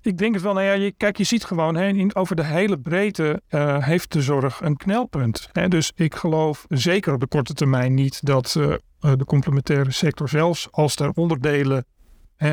Ik 0.00 0.18
denk 0.18 0.34
het 0.34 0.42
wel. 0.42 0.52
Nou 0.52 0.80
ja, 0.80 0.90
kijk, 0.96 1.16
je 1.16 1.24
ziet 1.24 1.44
gewoon 1.44 1.76
hè, 1.76 1.86
in, 1.86 2.14
over 2.14 2.36
de 2.36 2.44
hele 2.44 2.78
breedte 2.78 3.42
heeft 3.80 4.12
de 4.12 4.22
zorg 4.22 4.60
een 4.60 4.76
knelpunt. 4.76 5.48
Dus 5.68 5.92
ik 5.94 6.14
geloof 6.14 6.64
zeker 6.68 7.12
op 7.12 7.20
de 7.20 7.26
korte 7.26 7.54
termijn 7.54 7.94
niet 7.94 8.26
dat 8.26 8.52
de 9.00 9.24
complementaire 9.24 9.92
sector, 9.92 10.28
zelfs 10.28 10.68
als 10.70 10.96
er 10.96 11.10
onderdelen 11.10 11.84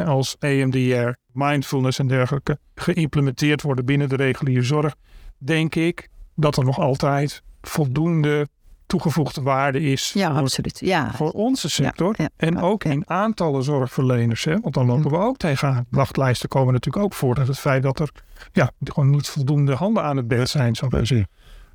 als 0.05 0.35
EMDR, 0.39 1.11
mindfulness 1.33 1.99
en 1.99 2.07
dergelijke 2.07 2.57
geïmplementeerd 2.75 3.61
worden 3.61 3.85
binnen 3.85 4.09
de 4.09 4.15
reguliere 4.15 4.63
zorg, 4.63 4.95
denk 5.37 5.75
ik 5.75 6.09
dat 6.35 6.57
er 6.57 6.63
nog 6.63 6.79
altijd 6.79 7.43
voldoende 7.61 8.47
toegevoegde 8.85 9.41
waarde 9.41 9.79
is 9.79 10.11
ja, 10.13 10.31
voor, 10.31 10.41
absoluut. 10.41 10.79
Ja. 10.79 11.11
voor 11.13 11.31
onze 11.31 11.69
sector. 11.69 12.13
Ja, 12.17 12.23
ja, 12.23 12.47
en 12.47 12.59
ook 12.61 12.83
ja. 12.83 12.91
in 12.91 13.09
aantallen 13.09 13.63
zorgverleners. 13.63 14.43
Hè? 14.43 14.59
Want 14.59 14.73
dan 14.73 14.85
lopen 14.85 15.11
we 15.11 15.17
ook 15.17 15.37
tegenaan. 15.37 15.85
Wachtlijsten 15.89 16.49
komen 16.49 16.73
natuurlijk 16.73 17.05
ook 17.05 17.13
voort 17.13 17.37
uit 17.37 17.47
het 17.47 17.59
feit 17.59 17.83
dat 17.83 17.99
er 17.99 18.09
ja, 18.51 18.71
gewoon 18.83 19.09
niet 19.09 19.29
voldoende 19.29 19.73
handen 19.73 20.03
aan 20.03 20.17
het 20.17 20.27
bed 20.27 20.49
zijn. 20.49 20.75
Zo 20.75 20.87
nou, 20.89 21.03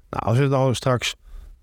als 0.09 0.39
we 0.39 0.49
dan 0.49 0.75
straks 0.75 1.15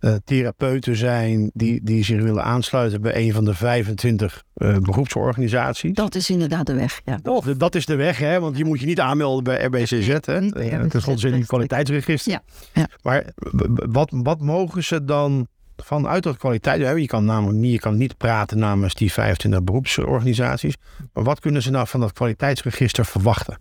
uh, 0.05 0.15
therapeuten 0.25 0.95
zijn 0.95 1.51
die, 1.53 1.79
die 1.83 2.03
zich 2.03 2.21
willen 2.21 2.43
aansluiten 2.43 3.01
bij 3.01 3.15
een 3.15 3.33
van 3.33 3.45
de 3.45 3.53
25 3.53 4.43
uh, 4.55 4.77
beroepsorganisaties. 4.77 5.93
Dat 5.93 6.15
is 6.15 6.29
inderdaad 6.29 6.65
de 6.65 6.73
weg, 6.73 7.01
ja. 7.05 7.19
Dat, 7.21 7.53
dat 7.57 7.75
is 7.75 7.85
de 7.85 7.95
weg, 7.95 8.17
hè? 8.17 8.39
want 8.39 8.57
je 8.57 8.65
moet 8.65 8.79
je 8.79 8.85
niet 8.85 8.99
aanmelden 8.99 9.43
bij 9.43 9.63
RBCZ. 9.63 10.07
Hè? 10.07 10.37
Ja, 10.37 10.77
dat 10.77 10.93
is 10.93 11.03
gewoon 11.03 11.19
in 11.19 11.33
het 11.33 11.47
kwaliteitsregister. 11.47 12.31
Ja. 12.31 12.41
ja. 12.73 12.87
Maar 13.01 13.25
wat, 13.73 14.09
wat 14.15 14.41
mogen 14.41 14.83
ze 14.83 15.05
dan 15.05 15.47
vanuit 15.77 16.23
dat 16.23 16.37
kwaliteit... 16.37 16.99
Je 16.99 17.05
kan 17.05 17.25
namelijk 17.25 17.59
niet, 17.59 17.71
je 17.71 17.79
kan 17.79 17.97
niet 17.97 18.17
praten 18.17 18.57
namens 18.59 18.93
die 18.93 19.11
25 19.11 19.63
beroepsorganisaties. 19.63 20.75
Maar 21.13 21.23
wat 21.23 21.39
kunnen 21.39 21.61
ze 21.61 21.71
nou 21.71 21.87
van 21.87 21.99
dat 21.99 22.13
kwaliteitsregister 22.13 23.05
verwachten? 23.05 23.57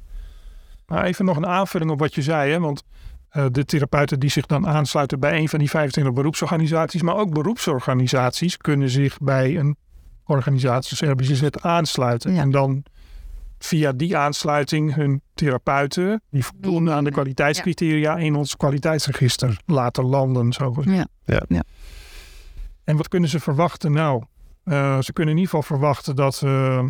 Nou, 0.87 1.04
even 1.04 1.24
nog 1.24 1.37
een 1.37 1.46
aanvulling 1.46 1.90
op 1.90 1.98
wat 1.98 2.14
je 2.14 2.22
zei. 2.22 2.52
Hè? 2.52 2.61
Want 2.61 2.83
uh, 3.37 3.44
de 3.51 3.64
therapeuten 3.64 4.20
die 4.20 4.31
zich 4.31 4.47
dan 4.47 4.66
aansluiten 4.66 5.20
bij 5.20 5.38
een 5.38 5.49
van 5.49 5.59
die 5.59 5.70
25 5.70 6.14
beroepsorganisaties, 6.14 7.03
maar 7.03 7.16
ook 7.16 7.33
beroepsorganisaties 7.33 8.57
kunnen 8.57 8.90
zich 8.90 9.18
bij 9.18 9.59
een 9.59 9.77
organisatie 10.25 10.97
zoals 10.97 11.12
RBCZ 11.12 11.49
aansluiten. 11.61 12.35
Ja. 12.35 12.40
En 12.40 12.51
dan 12.51 12.85
via 13.59 13.92
die 13.92 14.16
aansluiting 14.16 14.94
hun 14.94 15.23
therapeuten, 15.35 16.23
die 16.31 16.44
voldoen 16.44 16.90
aan 16.90 17.05
de 17.05 17.11
kwaliteitscriteria, 17.11 18.16
in 18.16 18.35
ons 18.35 18.57
kwaliteitsregister 18.57 19.61
laten 19.66 20.05
landen. 20.05 20.53
Zo. 20.53 20.75
Ja. 20.85 21.07
Ja. 21.25 21.42
ja. 21.49 21.62
En 22.85 22.97
wat 22.97 23.09
kunnen 23.09 23.29
ze 23.29 23.40
verwachten? 23.40 23.92
Nou, 23.92 24.23
uh, 24.64 25.01
ze 25.01 25.12
kunnen 25.12 25.35
in 25.35 25.40
ieder 25.40 25.55
geval 25.55 25.77
verwachten 25.77 26.16
dat 26.16 26.42
uh, 26.44 26.83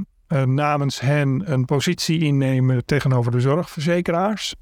namens 0.44 1.00
hen 1.00 1.52
een 1.52 1.64
positie 1.64 2.20
innemen 2.20 2.84
tegenover 2.84 3.32
de 3.32 3.40
zorgverzekeraars. 3.40 4.54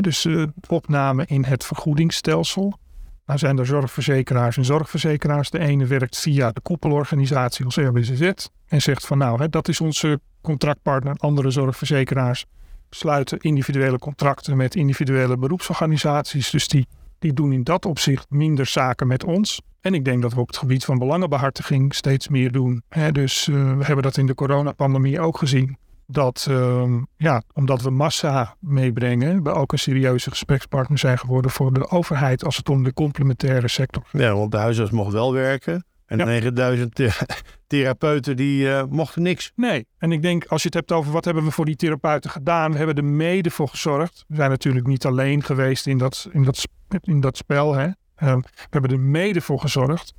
Dus 0.00 0.24
uh, 0.24 0.46
opname 0.68 1.24
in 1.26 1.44
het 1.44 1.64
vergoedingsstelsel. 1.64 2.78
Nou 3.26 3.38
zijn 3.38 3.58
er 3.58 3.66
zorgverzekeraars 3.66 4.56
en 4.56 4.64
zorgverzekeraars. 4.64 5.50
De 5.50 5.58
ene 5.58 5.86
werkt 5.86 6.18
via 6.18 6.52
de 6.52 6.60
koepelorganisatie 6.60 7.64
als 7.64 7.76
RBCZ. 7.76 8.32
En 8.66 8.82
zegt 8.82 9.06
van 9.06 9.18
nou, 9.18 9.48
dat 9.48 9.68
is 9.68 9.80
onze 9.80 10.20
contractpartner. 10.40 11.14
Andere 11.16 11.50
zorgverzekeraars 11.50 12.44
sluiten 12.90 13.38
individuele 13.38 13.98
contracten 13.98 14.56
met 14.56 14.74
individuele 14.74 15.36
beroepsorganisaties. 15.36 16.50
Dus 16.50 16.68
die, 16.68 16.86
die 17.18 17.32
doen 17.32 17.52
in 17.52 17.64
dat 17.64 17.86
opzicht 17.86 18.26
minder 18.30 18.66
zaken 18.66 19.06
met 19.06 19.24
ons. 19.24 19.60
En 19.80 19.94
ik 19.94 20.04
denk 20.04 20.22
dat 20.22 20.34
we 20.34 20.40
op 20.40 20.46
het 20.46 20.56
gebied 20.56 20.84
van 20.84 20.98
belangenbehartiging 20.98 21.94
steeds 21.94 22.28
meer 22.28 22.52
doen. 22.52 22.82
Dus 23.12 23.46
uh, 23.46 23.76
we 23.76 23.84
hebben 23.84 24.02
dat 24.02 24.16
in 24.16 24.26
de 24.26 24.34
coronapandemie 24.34 25.20
ook 25.20 25.38
gezien 25.38 25.76
dat, 26.12 26.46
uh, 26.50 26.96
ja, 27.16 27.42
omdat 27.52 27.82
we 27.82 27.90
massa 27.90 28.56
meebrengen, 28.60 29.42
we 29.42 29.50
ook 29.50 29.72
een 29.72 29.78
serieuze 29.78 30.30
gesprekspartner 30.30 30.98
zijn 30.98 31.18
geworden 31.18 31.50
voor 31.50 31.72
de 31.72 31.88
overheid 31.88 32.44
als 32.44 32.56
het 32.56 32.68
om 32.68 32.82
de 32.82 32.92
complementaire 32.92 33.68
sector 33.68 34.02
gaat. 34.06 34.20
Ja, 34.20 34.34
want 34.34 34.50
de 34.50 34.56
huisarts 34.56 34.90
mocht 34.90 35.12
wel 35.12 35.32
werken 35.32 35.84
en 36.06 36.18
ja. 36.18 36.24
9000 36.24 36.94
th 36.94 37.24
therapeuten 37.66 38.36
die 38.36 38.64
uh, 38.64 38.82
mochten 38.88 39.22
niks. 39.22 39.52
Nee, 39.54 39.86
en 39.98 40.12
ik 40.12 40.22
denk 40.22 40.44
als 40.44 40.62
je 40.62 40.66
het 40.66 40.76
hebt 40.76 40.92
over 40.92 41.12
wat 41.12 41.24
hebben 41.24 41.44
we 41.44 41.50
voor 41.50 41.64
die 41.64 41.76
therapeuten 41.76 42.30
gedaan, 42.30 42.72
we 42.72 42.76
hebben 42.76 42.96
er 42.96 43.04
mede 43.04 43.50
voor 43.50 43.68
gezorgd. 43.68 44.24
We 44.28 44.36
zijn 44.36 44.50
natuurlijk 44.50 44.86
niet 44.86 45.06
alleen 45.06 45.42
geweest 45.42 45.86
in 45.86 45.98
dat, 45.98 46.28
in 46.32 46.42
dat, 46.42 46.68
in 47.00 47.20
dat 47.20 47.36
spel. 47.36 47.74
Hè. 47.74 47.86
Uh, 47.86 47.92
we 48.16 48.68
hebben 48.70 48.90
er 48.90 49.00
mede 49.00 49.40
voor 49.40 49.60
gezorgd 49.60 50.14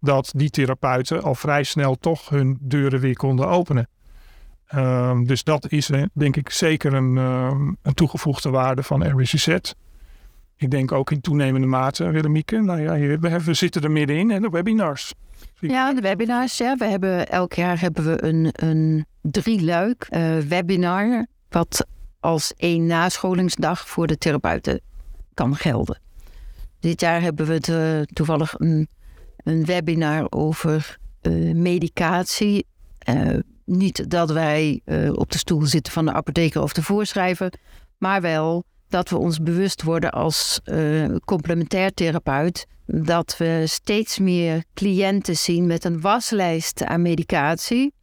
dat 0.00 0.32
die 0.36 0.50
therapeuten 0.50 1.22
al 1.22 1.34
vrij 1.34 1.62
snel 1.62 1.94
toch 1.94 2.28
hun 2.28 2.58
deuren 2.60 3.00
weer 3.00 3.16
konden 3.16 3.48
openen. 3.48 3.88
Um, 4.74 5.26
dus 5.26 5.44
dat 5.44 5.70
is 5.70 5.90
denk 6.12 6.36
ik 6.36 6.50
zeker 6.50 6.94
een, 6.94 7.16
um, 7.16 7.76
een 7.82 7.94
toegevoegde 7.94 8.50
waarde 8.50 8.82
van 8.82 9.08
RBCZ. 9.08 9.56
Ik 10.56 10.70
denk 10.70 10.92
ook 10.92 11.10
in 11.10 11.20
toenemende 11.20 11.66
mate, 11.66 12.10
Willemieke. 12.10 12.60
Nou 12.60 12.80
ja, 12.80 13.18
we, 13.18 13.54
zitten 13.54 13.82
er 13.82 13.90
middenin 13.90 14.30
en 14.30 14.42
de 14.42 14.48
webinars. 14.48 15.14
Ja, 15.60 15.94
de 15.94 16.00
webinars. 16.00 16.56
Ja. 16.56 16.76
We 16.76 16.84
hebben, 16.84 17.28
elk 17.28 17.52
jaar 17.52 17.80
hebben 17.80 18.04
we 18.04 18.24
een, 18.24 18.48
een 18.52 19.06
drieluik 19.20 20.06
uh, 20.10 20.38
webinar. 20.38 21.26
Wat 21.48 21.86
als 22.20 22.52
één 22.56 22.86
nascholingsdag 22.86 23.88
voor 23.88 24.06
de 24.06 24.18
therapeuten 24.18 24.80
kan 25.34 25.56
gelden. 25.56 26.00
Dit 26.80 27.00
jaar 27.00 27.20
hebben 27.20 27.46
we 27.46 27.60
uh, 27.70 28.02
toevallig 28.14 28.54
een, 28.58 28.88
een 29.36 29.64
webinar 29.64 30.26
over 30.30 30.98
medicatie 31.54 32.66
niet 33.66 34.10
dat 34.10 34.30
wij 34.30 34.80
uh, 34.84 35.12
op 35.12 35.32
de 35.32 35.38
stoel 35.38 35.66
zitten 35.66 35.92
van 35.92 36.04
de 36.04 36.12
apotheker 36.12 36.62
of 36.62 36.72
de 36.72 36.82
voorschrijver, 36.82 37.52
maar 37.98 38.20
wel 38.20 38.64
dat 38.88 39.08
we 39.08 39.18
ons 39.18 39.42
bewust 39.42 39.82
worden 39.82 40.12
als 40.12 40.60
uh, 40.64 41.14
complementair 41.24 41.94
therapeut 41.94 42.66
dat 42.86 43.36
we 43.36 43.62
steeds 43.66 44.18
meer 44.18 44.64
cliënten 44.74 45.36
zien 45.36 45.66
met 45.66 45.84
een 45.84 46.00
waslijst 46.00 46.84
aan 46.84 47.02
medicatie. 47.02 47.94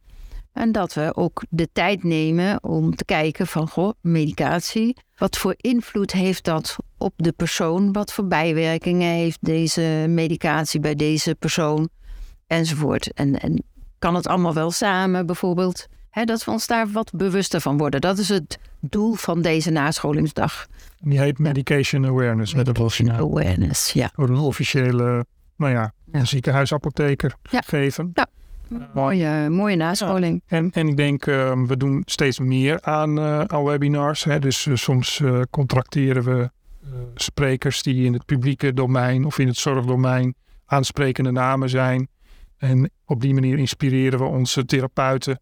En 0.52 0.72
dat 0.72 0.94
we 0.94 1.12
ook 1.14 1.44
de 1.50 1.68
tijd 1.72 2.02
nemen 2.02 2.64
om 2.64 2.96
te 2.96 3.04
kijken 3.04 3.46
van 3.46 3.68
goh, 3.68 3.92
medicatie. 4.00 4.96
Wat 5.16 5.38
voor 5.38 5.54
invloed 5.56 6.12
heeft 6.12 6.44
dat 6.44 6.76
op 6.98 7.12
de 7.16 7.32
persoon? 7.32 7.92
Wat 7.92 8.12
voor 8.12 8.26
bijwerkingen 8.26 9.10
heeft 9.10 9.38
deze 9.40 10.04
medicatie 10.08 10.80
bij 10.80 10.94
deze 10.94 11.34
persoon? 11.34 11.88
enzovoort. 12.46 13.12
En, 13.12 13.40
en 13.40 13.64
kan 14.04 14.14
het 14.14 14.26
allemaal 14.26 14.54
wel 14.54 14.70
samen 14.70 15.26
bijvoorbeeld? 15.26 15.86
Hè, 16.10 16.24
dat 16.24 16.44
we 16.44 16.50
ons 16.50 16.66
daar 16.66 16.88
wat 16.88 17.10
bewuster 17.14 17.60
van 17.60 17.78
worden. 17.78 18.00
Dat 18.00 18.18
is 18.18 18.28
het 18.28 18.58
doel 18.80 19.14
van 19.14 19.42
deze 19.42 19.70
nascholingsdag. 19.70 20.66
Die 21.00 21.18
heet 21.20 21.38
Medication 21.38 22.06
Awareness. 22.06 22.54
Met 22.54 22.68
een 22.68 23.10
Awareness, 23.12 23.92
ja. 23.92 24.10
Door 24.16 24.28
een 24.28 24.36
officiële, 24.36 25.26
nou 25.56 25.72
ja, 25.72 25.92
Ja. 26.12 26.24
ziekenhuisapotheker 26.24 27.34
Ja. 27.50 27.60
geven. 27.66 28.12
Mooie, 28.94 29.50
mooie 29.50 29.76
nascholing. 29.76 30.42
En, 30.46 30.70
en 30.72 30.88
ik 30.88 30.96
denk, 30.96 31.26
eh, 31.26 31.62
we 31.66 31.76
doen 31.76 32.02
steeds 32.06 32.38
meer 32.38 32.82
aan, 32.82 33.18
eh, 33.18 33.40
aan 33.40 33.64
webinars. 33.64 34.24
Hè. 34.24 34.38
Dus 34.38 34.66
eh, 34.66 34.74
soms 34.74 35.20
eh, 35.20 35.40
contracteren 35.50 36.22
we 36.24 36.50
eh, 36.84 36.90
sprekers 37.14 37.82
die 37.82 38.04
in 38.04 38.12
het 38.12 38.24
publieke 38.24 38.72
domein 38.74 39.24
of 39.24 39.38
in 39.38 39.46
het 39.46 39.56
zorgdomein 39.56 40.34
aansprekende 40.66 41.30
namen 41.30 41.68
zijn. 41.68 42.08
En 42.64 42.90
op 43.04 43.20
die 43.20 43.34
manier 43.34 43.58
inspireren 43.58 44.18
we 44.18 44.24
onze 44.24 44.64
therapeuten 44.64 45.40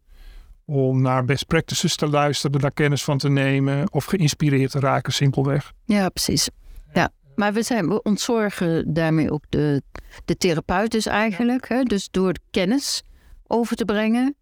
om 0.65 1.01
naar 1.01 1.25
best 1.25 1.47
practices 1.47 1.95
te 1.95 2.07
luisteren, 2.07 2.59
daar 2.59 2.71
kennis 2.71 3.03
van 3.03 3.17
te 3.17 3.29
nemen 3.29 3.91
of 3.93 4.05
geïnspireerd 4.05 4.71
te 4.71 4.79
raken, 4.79 5.13
simpelweg. 5.13 5.73
Ja, 5.85 6.09
precies. 6.09 6.49
Ja. 6.93 7.09
Maar 7.35 7.53
we, 7.53 7.63
zijn, 7.63 7.87
we 7.87 8.01
ontzorgen 8.01 8.93
daarmee 8.93 9.31
ook 9.31 9.43
de, 9.49 9.81
de 10.25 10.37
therapeut 10.37 10.91
dus 10.91 11.05
eigenlijk. 11.05 11.67
Hè? 11.67 11.83
Dus 11.83 12.07
door 12.11 12.33
kennis 12.51 13.03
over 13.47 13.75
te 13.75 13.85
brengen. 13.85 14.35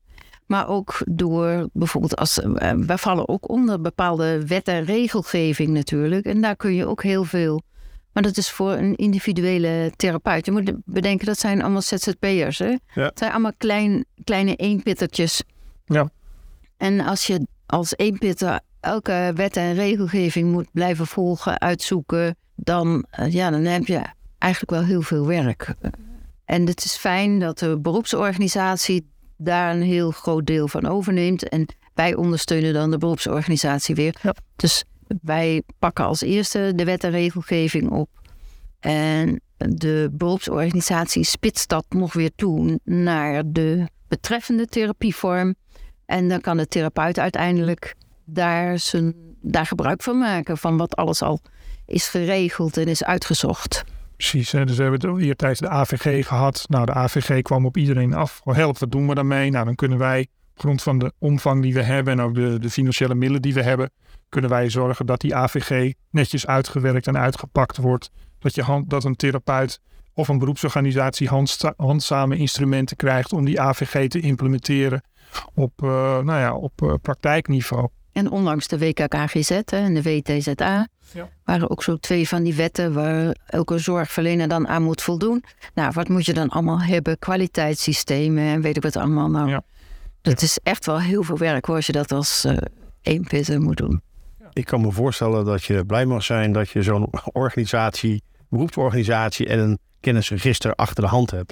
Maar 0.46 0.68
ook 0.68 1.02
door 1.06 1.70
bijvoorbeeld 1.74 2.16
als... 2.16 2.42
eh, 2.42 2.74
wij 2.74 2.98
vallen 2.98 3.28
ook 3.28 3.50
onder 3.50 3.82
bepaalde 3.82 4.48
wet 4.48 4.68
en 4.68 4.84
regelgeving 4.84 5.70
natuurlijk. 5.70 6.26
En 6.26 6.42
daar 6.42 6.56
kun 6.56 6.74
je 6.74 6.86
ook 6.86 7.04
heel 7.04 7.24
veel... 7.24 7.62
Maar 8.14 8.24
dat 8.24 8.38
is 8.38 8.50
voor 8.50 8.72
een 8.72 8.96
individuele 8.96 9.92
therapeut. 9.96 10.46
Je 10.46 10.52
moet 10.52 10.74
bedenken, 10.86 11.26
dat 11.26 11.40
zijn 11.40 11.62
allemaal 11.62 11.82
ZZP'ers. 11.82 12.60
Hè? 12.60 12.70
Ja. 12.70 12.78
Het 12.94 13.18
zijn 13.20 13.32
allemaal 13.32 13.54
klein, 13.58 14.06
kleine 14.24 14.56
eenpittertjes. 14.56 15.44
Ja. 15.86 16.10
En 16.78 17.00
als 17.00 17.28
je 17.28 17.48
als 17.66 17.94
eenpitter 17.96 18.60
elke 18.80 19.32
wet 19.36 19.58
en 19.58 19.74
regelgeving 19.74 20.52
moet 20.52 20.72
blijven 20.72 21.08
volgen, 21.08 21.60
uitzoeken, 21.60 22.36
dan, 22.56 23.06
eh, 23.10 23.34
ja, 23.34 23.50
dan 23.50 23.64
heb 23.64 23.86
je 23.86 24.02
eigenlijk 24.38 24.72
wel 24.72 24.84
heel 24.84 25.02
veel 25.02 25.28
werk. 25.28 25.74
En 26.46 26.68
het 26.68 26.84
is 26.84 26.96
fijn 26.96 27.40
dat 27.40 27.60
de 27.60 27.80
beroepsorganisatie 27.80 29.10
daar 29.38 29.76
een 29.76 29.82
heel 29.82 30.12
groot 30.12 30.46
deel 30.46 30.68
van 30.68 30.86
overneemt. 30.86 31.50
En 31.50 31.66
wij 31.94 32.16
ondersteunen 32.16 32.74
dan 32.74 32.92
de 32.92 32.98
beroepsorganisatie 32.98 33.96
weer. 33.96 34.16
Ja. 34.22 34.36
Dus 34.56 34.84
wij 35.22 35.64
pakken 35.80 36.06
als 36.06 36.22
eerste 36.22 36.72
de 36.76 36.84
wet 36.84 37.04
en 37.04 37.12
regelgeving 37.12 37.90
op. 37.90 38.10
En 38.80 39.42
de 39.58 40.10
beroepsorganisatie 40.12 41.24
spitst 41.24 41.70
dat 41.70 41.86
nog 41.90 42.14
weer 42.14 42.32
toe 42.36 42.80
naar 42.84 43.44
de 43.46 43.88
betreffende 44.08 44.66
therapievorm. 44.66 45.56
En 46.06 46.30
dan 46.30 46.42
kan 46.42 46.58
de 46.58 46.68
therapeut 46.68 47.20
uiteindelijk 47.20 47.96
daar, 48.26 48.80
zijn, 48.80 49.14
daar 49.42 49.66
gebruik 49.66 50.04
van 50.04 50.18
maken. 50.18 50.58
Van 50.58 50.78
wat 50.78 50.96
alles 50.96 51.22
al 51.22 51.40
is 51.86 52.08
geregeld 52.08 52.78
en 52.78 52.86
is 52.86 53.04
uitgezocht. 53.04 53.84
Precies, 54.16 54.50
dus 54.50 54.78
we 54.78 54.84
hebben 54.84 55.12
het 55.12 55.22
eertijds 55.22 55.60
de 55.60 55.70
AVG 55.70 56.28
gehad. 56.28 56.66
Nou, 56.70 56.86
de 56.86 56.94
AVG 56.94 57.42
kwam 57.42 57.66
op 57.66 57.78
iedereen 57.78 58.14
af. 58.14 58.42
Oh, 58.44 58.56
help, 58.56 58.78
wat 58.78 58.92
doen 58.92 59.08
we 59.08 59.16
daarmee? 59.16 59.50
Nou, 59.50 59.66
dan 59.66 59.76
kunnen 59.76 59.98
wij, 59.98 60.28
op 60.54 60.60
grond 60.60 60.82
van 60.82 61.00
de 61.00 61.14
omvang 61.18 61.62
die 61.62 61.74
we 61.74 61.82
hebben 61.82 62.14
en 62.14 62.26
ook 62.26 62.36
de, 62.36 62.60
de 62.60 62.70
financiële 62.70 63.16
middelen 63.16 63.42
die 63.42 63.54
we 63.54 63.62
hebben, 63.62 63.92
kunnen 64.32 64.50
wij 64.50 64.70
zorgen 64.70 65.06
dat 65.06 65.22
die 65.22 65.36
AVG 65.36 65.94
netjes 66.10 66.48
uitgewerkt 66.48 67.08
en 67.08 67.18
uitgepakt 67.18 67.78
wordt. 67.78 68.10
Dat, 68.40 68.56
je 68.56 68.62
hand, 68.62 68.90
dat 68.90 69.04
een 69.04 69.16
therapeut 69.16 69.80
of 70.14 70.28
een 70.28 70.38
beroepsorganisatie 70.40 71.28
handsta- 71.28 71.74
handzame 71.78 72.38
instrumenten 72.38 72.98
krijgt 72.98 73.34
om 73.34 73.46
die 73.46 73.62
AVG 73.62 74.08
te 74.08 74.20
implementeren 74.20 75.02
op, 75.54 75.72
eh, 75.84 75.90
nou 76.20 76.40
ja, 76.40 76.56
op 76.56 76.82
eh, 76.82 76.94
praktijkniveau. 77.02 77.88
En 78.12 78.32
onlangs 78.32 78.68
de 78.68 78.78
WKKGZ 78.78 79.50
hè, 79.50 79.62
en 79.78 79.94
de 79.94 80.02
WTZA 80.02 80.88
Ja. 81.14 81.30
waren 81.44 81.70
ook 81.70 81.84
zo 81.84 81.96
twee 81.98 82.28
van 82.28 82.44
die 82.44 82.54
wetten 82.56 82.94
waar 82.94 83.36
elke 83.46 83.78
zorgverlener 83.78 84.48
dan 84.48 84.68
aan 84.68 84.84
moet 84.84 85.02
voldoen. 85.02 85.44
Nou, 85.74 85.92
wat 85.94 86.08
moet 86.10 86.26
je 86.26 86.34
dan 86.34 86.50
allemaal 86.50 86.82
hebben? 86.82 87.20
Kwaliteitssystemen 87.20 88.44
en 88.44 88.62
weet 88.62 88.76
ik 88.78 88.84
wat 88.84 88.96
allemaal. 88.96 89.30
Nou, 89.30 89.50
Ja. 89.50 89.62
dat 90.22 90.42
is 90.42 90.60
echt 90.64 90.86
wel 90.86 91.00
heel 91.00 91.24
veel 91.24 91.38
werk 91.38 91.66
hoor, 91.66 91.76
als 91.76 91.86
je 91.86 91.92
dat 91.92 92.12
als 92.12 92.44
eh 92.46 92.58
één 93.02 93.24
pitter 93.24 93.62
moet 93.62 93.78
doen. 93.78 94.02
Ik 94.54 94.66
kan 94.66 94.82
me 94.82 94.92
voorstellen 94.92 95.46
dat 95.46 95.64
je 95.64 95.86
blij 95.86 96.06
mag 96.06 96.24
zijn 96.24 96.52
dat 96.52 96.70
je 96.70 96.84
zo'n 96.84 97.08
organisatie, 97.32 98.24
beroepsorganisatie 98.50 99.48
en 99.48 99.60
een 99.60 99.80
kennisregister 100.00 100.76
achter 100.76 101.04
de 101.04 101.10
hand 101.10 101.32
hebt. 101.32 101.52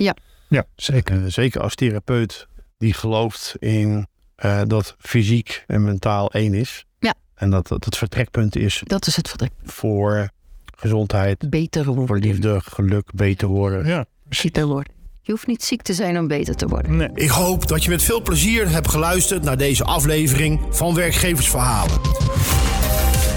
Ja, 0.50 0.64
zeker. 0.76 1.24
Eh, 1.24 1.32
zeker 1.32 1.62
als 1.62 1.76
therapeut 1.76 2.48
die 2.78 2.94
gelooft 2.94 3.56
in 3.60 4.08
eh, 4.36 4.62
dat 4.68 4.96
fysiek 5.00 5.64
en 5.68 5.84
mentaal 5.84 6.32
één 6.32 6.54
is. 6.54 6.86
Ja. 7.00 7.14
En 7.36 7.50
dat 7.50 7.68
dat 7.68 7.86
het 7.86 7.98
vertrekpunt 7.98 8.56
is 8.56 8.82
Dat 8.86 9.08
is 9.08 9.16
het 9.16 9.28
vertrek. 9.30 9.52
voor 9.64 10.30
gezondheid, 10.76 11.50
Beter 11.50 11.84
voor 11.84 11.96
worden. 11.96 12.20
liefde, 12.20 12.60
geluk, 12.64 13.10
beter 13.14 13.48
worden. 13.48 13.86
Ja, 13.88 14.06
Beter 14.42 14.66
worden. 14.66 14.94
Je 15.22 15.32
hoeft 15.32 15.48
niet 15.48 15.64
ziek 15.64 15.82
te 15.82 15.94
zijn 15.94 16.18
om 16.18 16.28
beter 16.28 16.56
te 16.56 16.68
worden. 16.68 16.98
nee. 16.98 17.10
Ik 17.14 17.30
hoop 17.30 17.68
dat 17.68 17.84
je 17.84 17.90
met 17.90 18.04
veel 18.04 18.22
plezier 18.22 18.70
hebt 18.70 18.88
geluisterd 18.90 19.44
naar 19.44 19.58
deze 19.58 19.84
aflevering 19.84 20.60
van 20.70 20.96
Werkgeversverhalen. 20.96 22.00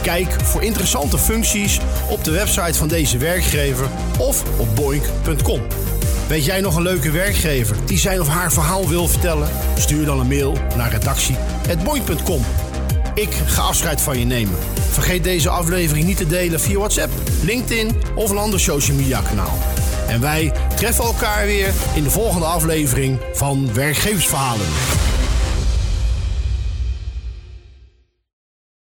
Kijk 0.03 0.37
voor 0.45 0.63
interessante 0.63 1.19
functies 1.19 1.79
op 2.09 2.25
de 2.25 2.31
website 2.31 2.79
van 2.79 2.89
deze 2.89 3.19
werkgever 3.19 3.87
of 4.19 4.43
op 4.59 4.77
boink.com. 4.77 5.61
Weet 6.29 6.45
jij 6.45 6.61
nog 6.61 6.77
een 6.77 6.83
leuke 6.83 7.11
werkgever 7.11 7.77
die 7.87 7.99
zijn 7.99 8.21
of 8.21 8.29
haar 8.29 8.53
verhaal 8.53 8.89
wil 8.89 9.09
vertellen? 9.09 9.49
Stuur 9.79 10.05
dan 10.05 10.21
een 10.21 10.29
mail 10.29 10.57
naar 10.77 10.91
redactie.boink.com. 10.91 12.45
Ik 13.15 13.33
ga 13.47 13.63
afscheid 13.63 14.01
van 14.01 14.19
je 14.19 14.25
nemen. 14.25 14.59
Vergeet 14.91 15.25
deze 15.25 15.49
aflevering 15.49 16.07
niet 16.07 16.17
te 16.17 16.27
delen 16.27 16.61
via 16.61 16.79
WhatsApp, 16.79 17.13
LinkedIn 17.43 18.03
of 18.15 18.31
een 18.31 18.39
ander 18.39 18.61
social 18.61 18.97
media 18.97 19.21
kanaal. 19.21 19.59
En 20.09 20.21
wij 20.21 20.53
treffen 20.77 21.05
elkaar 21.05 21.47
weer 21.47 21.73
in 21.95 22.03
de 22.03 22.11
volgende 22.11 22.47
aflevering 22.47 23.19
van 23.33 23.75
Werkgeversverhalen. 23.75 24.67